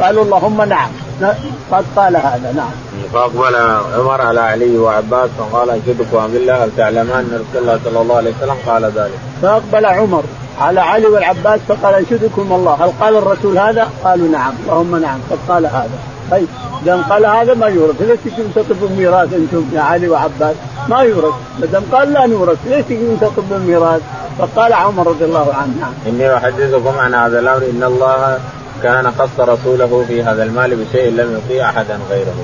قالوا 0.00 0.24
اللهم 0.24 0.62
نعم. 0.62 0.88
قد 1.72 1.84
قال 1.96 2.16
هذا 2.16 2.52
نعم. 2.56 2.70
فاقبل 3.12 3.54
عمر 3.98 4.20
على 4.20 4.40
علي 4.40 4.78
وعباس 4.78 5.30
فقال 5.38 5.70
انشدكم 5.70 6.26
بالله 6.32 6.64
هل 6.64 6.70
تعلمان 6.76 7.18
أن 7.18 7.44
رسول 7.50 7.62
الله 7.62 7.80
صلى 7.84 8.00
الله 8.02 8.16
عليه 8.16 8.32
وسلم 8.38 8.56
قال 8.66 8.84
ذلك. 8.84 9.18
فأقبل 9.42 9.86
عمر 9.86 10.22
على 10.60 10.80
علي 10.80 11.06
والعباس 11.06 11.60
فقال 11.68 11.94
أنشدكم 11.94 12.52
الله. 12.52 12.74
هل 12.74 12.92
قال 13.00 13.16
الرسول 13.16 13.58
هذا؟ 13.58 13.88
قالوا 14.04 14.28
نعم. 14.28 14.52
اللهم 14.62 14.96
نعم 14.96 15.18
قد 15.30 15.38
قال 15.48 15.66
هذا. 15.66 15.98
طيب 16.30 16.46
إذا 16.82 17.02
قال 17.10 17.26
هذا 17.26 17.54
ما 17.54 17.66
يورث. 17.66 18.02
ليش 18.02 18.18
تجون 18.24 18.52
تطلبون 18.54 18.92
ميراث 18.92 19.32
أنتم 19.32 19.64
يا 19.72 19.80
علي 19.80 20.08
وعباس 20.08 20.56
ما 20.88 21.02
يورث. 21.02 21.34
ما 21.60 21.66
دام 21.66 21.82
قال 21.92 22.12
لا 22.12 22.26
نورث. 22.26 22.58
ليش 22.66 22.84
تجون 22.84 23.18
تطلبون 23.20 23.60
ميراث 23.66 24.00
فقال 24.38 24.72
عمر 24.72 25.06
رضي 25.06 25.24
الله 25.24 25.54
عنه. 25.54 25.74
نعم. 25.80 25.92
إني 26.06 26.36
أحدثكم 26.36 26.98
عن 26.98 27.14
هذا 27.14 27.38
الأمر 27.40 27.62
إن 27.62 27.82
الله 27.82 28.38
كان 28.82 29.06
قص 29.06 29.40
رسوله 29.40 30.04
في 30.08 30.22
هذا 30.22 30.42
المال 30.42 30.76
بشيء 30.76 31.10
لم 31.10 31.38
يطيع 31.38 31.70
أحدا 31.70 31.98
غيره. 32.10 32.34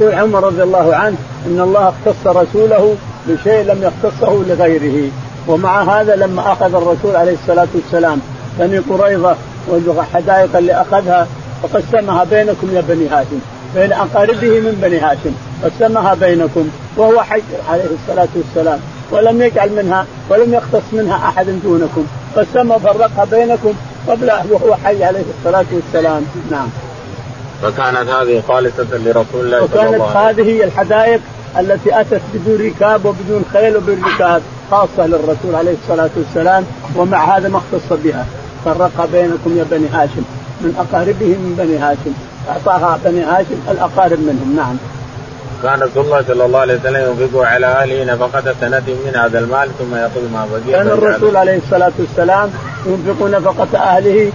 يقول 0.00 0.14
عمر 0.14 0.44
رضي 0.44 0.62
الله 0.62 0.94
عنه 0.94 1.16
إن 1.46 1.60
الله 1.60 1.88
اختص 1.88 2.26
رسوله 2.26 2.94
بشيء 3.28 3.62
لم 3.62 3.82
يختصه 3.82 4.44
لغيره 4.48 5.10
ومع 5.48 5.82
هذا 5.82 6.16
لما 6.16 6.52
أخذ 6.52 6.74
الرسول 6.74 7.16
عليه 7.16 7.34
الصلاة 7.42 7.68
والسلام 7.74 8.20
بني 8.58 8.78
قريظة 8.78 9.36
والحدائق 9.68 10.56
اللي 10.56 10.72
أخذها 10.72 11.26
فقسمها 11.62 12.24
بينكم 12.24 12.68
يا 12.74 12.82
بني 12.88 13.08
هاشم 13.08 13.40
بين 13.74 13.92
أقاربه 13.92 14.60
من 14.60 14.78
بني 14.82 14.98
هاشم 15.00 15.32
قسمها 15.64 16.14
بينكم 16.14 16.68
وهو 16.96 17.22
حي 17.22 17.42
عليه 17.68 17.84
الصلاة 17.84 18.28
والسلام 18.36 18.80
ولم 19.10 19.42
يجعل 19.42 19.72
منها 19.72 20.06
ولم 20.30 20.54
يختص 20.54 20.82
منها 20.92 21.16
أحد 21.28 21.46
دونكم 21.64 22.06
قسمها 22.36 22.76
وفرقها 22.76 23.24
بينكم 23.24 23.72
قبل 24.08 24.32
وهو 24.50 24.74
حي 24.84 25.04
عليه 25.04 25.24
الصلاة 25.38 25.66
والسلام 25.72 26.22
نعم. 26.50 26.68
فكانت 27.62 28.08
هذه 28.08 28.42
خالصة 28.48 28.86
لرسول 28.92 29.44
الله 29.44 29.66
صلى 29.66 29.80
الله 29.80 29.80
عليه 29.80 29.98
وسلم. 29.98 30.16
هذه 30.16 30.50
هي 30.50 30.64
الحدائق 30.64 31.20
التي 31.58 32.00
أتت 32.00 32.20
بدون 32.34 32.66
ركاب 32.66 33.04
وبدون 33.04 33.44
خيل 33.52 33.76
وبدون 33.76 34.02
ركاب 34.14 34.42
خاصة 34.70 35.06
للرسول 35.06 35.54
عليه 35.54 35.74
الصلاة 35.82 36.10
والسلام 36.16 36.64
ومع 36.96 37.36
هذا 37.36 37.48
ما 37.48 37.58
اختص 37.58 37.98
بها 38.04 38.26
فرقها 38.64 39.06
بينكم 39.12 39.58
يا 39.58 39.64
بني 39.70 39.88
هاشم 39.92 40.22
من 40.60 40.74
أقاربه 40.78 41.26
من 41.26 41.54
بني 41.58 41.78
هاشم 41.78 42.12
أعطاها 42.48 42.98
بني 43.04 43.22
هاشم 43.22 43.60
الأقارب 43.70 44.18
منهم 44.20 44.56
نعم. 44.56 44.76
كان 45.62 45.82
رسول 45.82 46.04
الله 46.04 46.22
صلى 46.28 46.44
الله 46.44 46.58
عليه 46.58 46.74
وسلم 46.74 47.16
ينفق 47.20 47.40
على 47.40 47.66
أهله 47.66 48.04
نفقة 48.04 48.54
سنة 48.60 48.82
من 49.06 49.12
هذا 49.16 49.38
المال 49.38 49.68
ثم 49.78 49.94
يأخذ 49.94 50.32
ما 50.32 50.46
بقي 50.52 50.72
كان 50.72 50.86
الرسول 50.86 51.36
عليه. 51.36 51.58
الصلاة 51.58 51.92
والسلام 51.98 52.50
ينفق 52.86 53.26
نفقة 53.26 53.78
أهله 53.78 54.32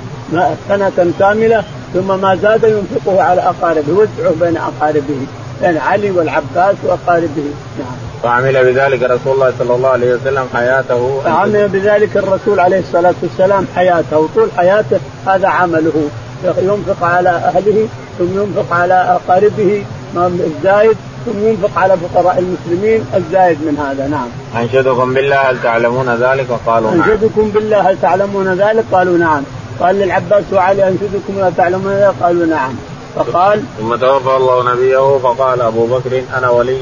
سنة 0.69 1.13
كاملة 1.19 1.63
ثم 1.93 2.21
ما 2.21 2.35
زاد 2.35 2.63
ينفقه 2.63 3.23
على 3.23 3.41
أقاربه 3.41 3.89
يوزعه 3.89 4.33
بين 4.41 4.57
أقاربه 4.57 5.27
يعني 5.61 5.79
علي 5.79 6.11
والعباس 6.11 6.75
وأقاربه. 6.83 7.47
نعم. 7.79 7.97
فعمل 8.23 8.73
بذلك 8.73 9.03
رسول 9.03 9.33
الله 9.33 9.53
صلى 9.59 9.75
الله 9.75 9.89
عليه 9.89 10.13
وسلم 10.13 10.47
حياته. 10.53 11.21
فعمل 11.23 11.67
بذلك 11.67 12.17
الرسول 12.17 12.59
عليه 12.59 12.79
الصلاة 12.79 13.15
والسلام 13.21 13.67
حياته. 13.75 14.29
طول 14.35 14.49
حياته 14.57 14.99
هذا 15.27 15.47
عمله. 15.47 16.09
ينفق 16.57 17.03
على 17.03 17.29
أهله 17.29 17.87
ثم 18.19 18.41
ينفق 18.41 18.73
على 18.73 18.93
أقاربه 18.93 19.85
الزايد 20.17 20.97
ثم 21.25 21.47
ينفق 21.47 21.79
على 21.79 21.97
فقراء 21.97 22.39
المسلمين 22.39 23.05
الزايد 23.15 23.57
من 23.61 23.77
هذا 23.77 24.07
نعم. 24.07 24.27
أنشدكم 24.63 25.13
بالله 25.13 25.35
هل 25.35 25.61
تعلمون 25.63 26.09
ذلك؟ 26.09 26.47
قالوا 26.65 26.91
نعم. 26.91 27.09
أنشدكم 27.09 27.49
بالله 27.49 27.89
هل 27.89 27.97
تعلمون 28.01 28.53
ذلك؟ 28.53 28.85
قالوا 28.91 29.17
نعم. 29.17 29.43
قال 29.79 29.95
للعباس 29.95 30.43
وعلي 30.53 30.87
أنشدكم 30.87 31.39
هل 31.41 31.53
تعلمون 31.57 31.91
ذلك؟ 31.93 32.13
قالوا 32.21 32.45
نعم. 32.45 32.75
فقال 33.15 33.63
ثم 33.79 33.95
توفى 33.95 34.37
الله 34.37 34.73
نبيه 34.73 35.17
فقال 35.17 35.61
أبو 35.61 35.85
بكر 35.85 36.23
أنا 36.37 36.49
ولي 36.49 36.79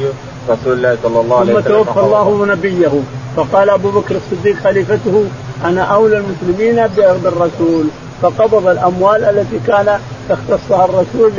رسول 0.49 0.73
الله 0.73 0.97
صلى 1.03 1.21
الله 1.21 1.39
عليه 1.39 1.53
وسلم 1.53 1.63
ثم 1.63 1.83
توفى 1.83 1.99
الله 1.99 2.45
نبيه 2.45 2.91
فقال 3.35 3.69
أبو 3.69 3.89
بكر 3.89 4.15
الصديق 4.15 4.55
خليفته 4.63 5.25
أنا 5.65 5.81
أولى 5.81 6.17
المسلمين 6.17 6.87
بالرسول 7.23 7.85
فقبض 8.21 8.67
الأموال 8.67 9.23
التي 9.23 9.59
كان 9.67 9.99
اختصها 10.29 10.85
الرسول 10.85 11.31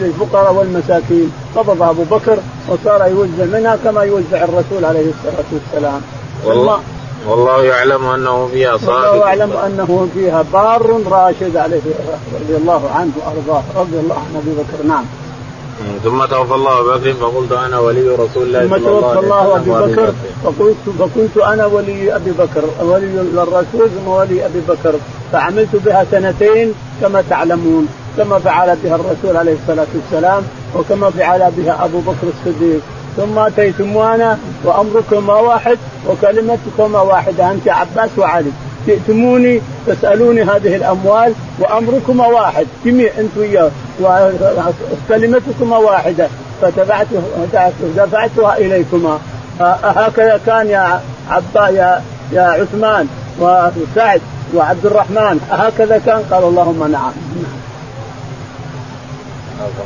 للفقراء 0.00 0.54
والمساكين. 0.54 1.32
قبضها 1.56 1.90
أبو 1.90 2.02
بكر 2.10 2.38
وصار 2.68 3.06
يوزع 3.06 3.58
منها 3.58 3.76
كما 3.84 4.02
يوزع 4.02 4.44
الرسول 4.44 4.84
عليه 4.84 5.06
الصلاة 5.10 5.44
والسلام. 5.52 6.00
والله 6.44 6.78
والله 7.28 7.64
يعلم 7.64 8.06
أنه 8.06 8.48
فيها 8.52 8.76
صادق 8.76 9.10
والله 9.10 9.26
يعلم 9.26 9.52
أنه 9.52 10.08
فيها 10.14 10.44
بار 10.52 11.02
راشد 11.10 11.56
عليه 11.56 11.80
رضي 12.40 12.56
الله 12.56 12.90
عنه 12.94 13.12
وأرضاه. 13.16 13.62
رضي 13.76 13.98
الله 14.00 14.14
عن 14.14 14.36
ابي 14.36 14.50
بكر. 14.50 14.88
نعم. 14.88 15.04
ثم 16.04 16.24
توفى 16.24 16.54
الله 16.54 16.94
ابي 16.94 17.12
بكر 17.12 17.20
فقلت 17.20 17.52
أنا 17.52 17.78
ولي 17.78 18.08
رسول 18.08 18.42
الله 18.42 18.66
ثم 18.66 18.76
توفى 18.76 19.18
الله 19.18 19.56
ابي 19.56 19.70
بكر 19.70 20.12
فقلت 20.44 20.76
فكنت 20.98 21.36
أنا 21.36 21.66
ولي 21.66 22.16
أبي 22.16 22.30
بكر 22.30 22.64
ولي 22.82 23.06
للرسول 23.06 23.90
ثم 23.96 24.08
ولي 24.08 24.46
أبي 24.46 24.60
بكر. 24.68 24.94
فعملت 25.32 25.76
بها 25.84 26.06
سنتين 26.10 26.74
كما 27.00 27.24
تعلمون 27.30 27.88
كما 28.16 28.38
فعل 28.38 28.76
بها 28.84 28.94
الرسول 28.94 29.36
عليه 29.36 29.56
الصلاة 29.62 29.86
والسلام 29.94 30.42
وكما 30.76 31.10
فعل 31.10 31.52
بها 31.56 31.84
أبو 31.84 31.98
بكر 32.00 32.26
الصديق. 32.34 32.80
ثم 33.16 33.38
اتيتم 33.38 33.96
وأنا 33.96 34.38
وامركما 34.64 35.34
واحد 35.34 35.78
وكلمتكما 36.08 37.00
واحدة 37.00 37.50
أنت 37.50 37.68
عباس 37.68 38.10
وعلي. 38.18 38.50
جئتموني 38.88 39.60
تسألوني 39.86 40.42
هذه 40.42 40.76
الأموال 40.76 41.32
وامركما 41.60 42.26
واحد. 42.26 42.66
جميع 42.84 43.10
أنت 43.18 43.36
وياه. 43.36 43.70
وكلمتكما 44.00 45.76
واحدة. 45.76 46.28
فتبعت 46.62 47.06
دفعتها 47.96 48.56
إليكما. 48.56 49.18
هكذا 49.82 50.40
كان 50.46 50.66
يا 50.66 51.00
عبا 51.30 51.68
يا 51.68 52.02
يا 52.32 52.42
عثمان 52.42 53.06
وسعد 53.40 54.20
وعبد 54.54 54.86
الرحمن. 54.86 55.40
هكذا 55.50 55.98
كان. 56.06 56.22
قال 56.30 56.44
اللهم 56.44 56.92
نعم. 56.92 57.12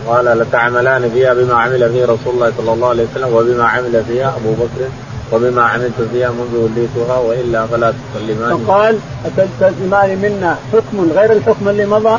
قال 0.09 0.25
لتعملان 0.25 1.11
فيها 1.15 1.35
بما 1.35 1.55
عمل 1.55 1.91
فيه 1.93 2.05
رسول 2.05 2.35
الله 2.35 2.53
صلى 2.59 2.73
الله 2.73 2.89
عليه 2.89 3.07
وسلم 3.13 3.35
وبما 3.35 3.65
عمل 3.65 4.05
فيها 4.09 4.29
أبو 4.29 4.53
بكر 4.53 4.89
وبما 5.33 5.63
عملت 5.63 5.93
فيها 6.13 6.31
منذ 6.31 6.57
وليتها 6.57 7.19
وإلا 7.19 7.67
فلا 7.67 7.93
تسلمان. 8.15 8.59
فقال 8.59 8.99
اتستلزمان 9.27 10.19
منا 10.23 10.57
حكم 10.73 11.11
غير 11.17 11.33
الحكم 11.33 11.69
اللي 11.69 11.87
مضى 11.87 12.19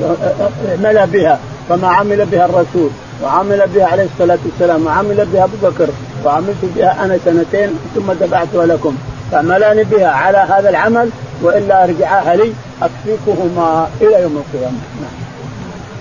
اعمل 0.00 1.06
بها 1.06 1.38
كما 1.68 1.88
عمل 1.88 2.26
بها 2.26 2.44
الرسول 2.44 2.90
وعمل 3.22 3.62
بها 3.74 3.86
عليه 3.86 4.06
الصلاة 4.14 4.38
والسلام 4.44 4.86
وعمل 4.86 5.26
بها 5.32 5.44
أبو 5.44 5.68
بكر 5.68 5.88
وعملت 6.24 6.64
بها 6.76 7.04
أنا 7.04 7.18
سنتين 7.24 7.70
ثم 7.94 8.12
دفعتها 8.12 8.66
لكم 8.66 8.96
تعملان 9.30 9.82
بها 9.82 10.08
على 10.08 10.38
هذا 10.38 10.68
العمل 10.70 11.10
وإلا 11.42 11.84
ارجعاها 11.84 12.36
لي 12.36 12.52
أكفيكهما 12.82 13.88
إلى 14.00 14.22
يوم 14.22 14.42
القيامة 14.46 14.78
نعم. 15.00 15.21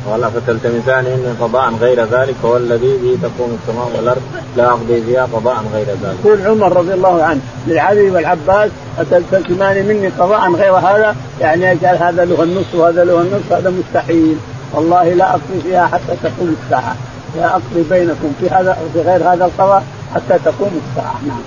قال 0.07 0.31
فتلتمسان 0.31 1.03
مني 1.03 1.31
قضاء 1.41 1.73
غير 1.81 2.05
ذلك 2.05 2.35
هو 2.45 2.57
الذي 2.57 2.97
به 2.97 3.17
تقوم 3.21 3.57
السماء 3.61 3.91
والأرض 3.95 4.21
لا 4.57 4.69
أقضي 4.69 5.01
فيها 5.01 5.27
قضاء 5.33 5.63
غير 5.73 5.85
ذلك. 5.87 6.15
يقول 6.25 6.47
عمر 6.47 6.77
رضي 6.77 6.93
الله 6.93 7.23
عنه 7.23 7.41
للعلي 7.67 8.11
والعباس 8.11 8.71
اتلتمسان 8.99 9.85
مني 9.85 10.07
قضاء 10.07 10.51
غير 10.51 10.73
هذا 10.73 11.15
يعني 11.41 11.65
يجعل 11.65 11.95
هذا 11.95 12.25
له 12.25 12.43
النص 12.43 12.65
وهذا 12.73 13.03
له 13.03 13.21
النص 13.21 13.51
هذا 13.51 13.69
مستحيل 13.69 14.37
والله 14.73 15.13
لا 15.13 15.29
أقضي 15.29 15.61
فيها 15.63 15.87
حتى 15.87 16.15
تقوم 16.23 16.55
الساعة 16.63 16.95
لا 17.37 17.51
أقضي 17.51 17.83
بينكم 17.89 18.33
في 18.39 18.49
هذا 18.49 18.77
في 18.93 19.01
غير 19.01 19.33
هذا 19.33 19.45
القضاء 19.45 19.83
حتى 20.15 20.39
تقوم 20.45 20.81
الساعة 20.87 21.15
نعم. 21.27 21.41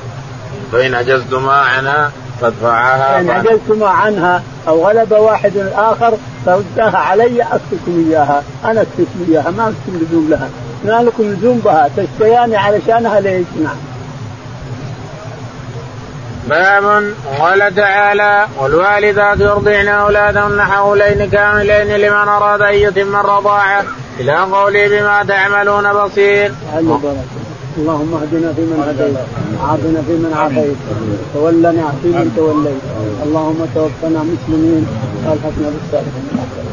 فإن 0.73 0.95
عجزتما 0.95 1.53
عنها 1.53 2.13
فادفعها 2.45 3.21
إن 3.21 3.31
عجزتما 3.31 3.89
عنها 3.89 4.43
أو 4.69 4.87
غلب 4.87 5.13
واحد 5.13 5.57
الآخر 5.57 6.15
فردها 6.47 6.99
علي 6.99 7.43
أكفكم 7.43 8.07
إياها. 8.09 8.43
أنا 8.65 8.83
أكفكم 8.83 9.27
إياها 9.29 9.51
ما 9.51 9.63
لكم 9.63 9.99
لزوم 10.05 10.31
لها. 10.31 10.49
ما 10.85 11.03
لكم 11.03 11.25
لزوم 11.25 11.59
بها 11.65 11.91
تشترياني 11.97 12.57
علشانها 12.57 13.21
ليش 13.21 13.47
نعم 13.63 13.77
باب 16.49 17.15
قال 17.41 17.75
تعالى 17.75 18.47
والوالدات 18.61 19.41
يرضعن 19.41 19.89
أولادهن 19.89 20.63
حولين 20.63 21.31
كاملين 21.31 21.97
لمن 21.97 22.29
أراد 22.29 22.63
أن 22.63 22.75
يتم 22.75 23.17
الرضاعة. 23.17 23.85
إلى 24.21 24.37
قوله 24.37 24.89
بما 24.89 25.25
تعملون 25.29 25.93
بصير. 25.93 26.55
اللهم 27.79 28.15
اهدنا 28.15 28.53
فيمن 28.53 28.79
هديت 28.89 29.19
وعافنا 29.59 30.01
فيمن 30.07 30.33
عافيت. 30.35 30.77
تولنا 31.35 31.87
فيمن 32.03 32.33
توليت. 32.37 32.83
اللهم 33.25 33.61
توفنا 33.75 34.21
مسلمين 34.23 34.85
وألحقنا 35.25 35.69
بالصالحين. 35.75 36.64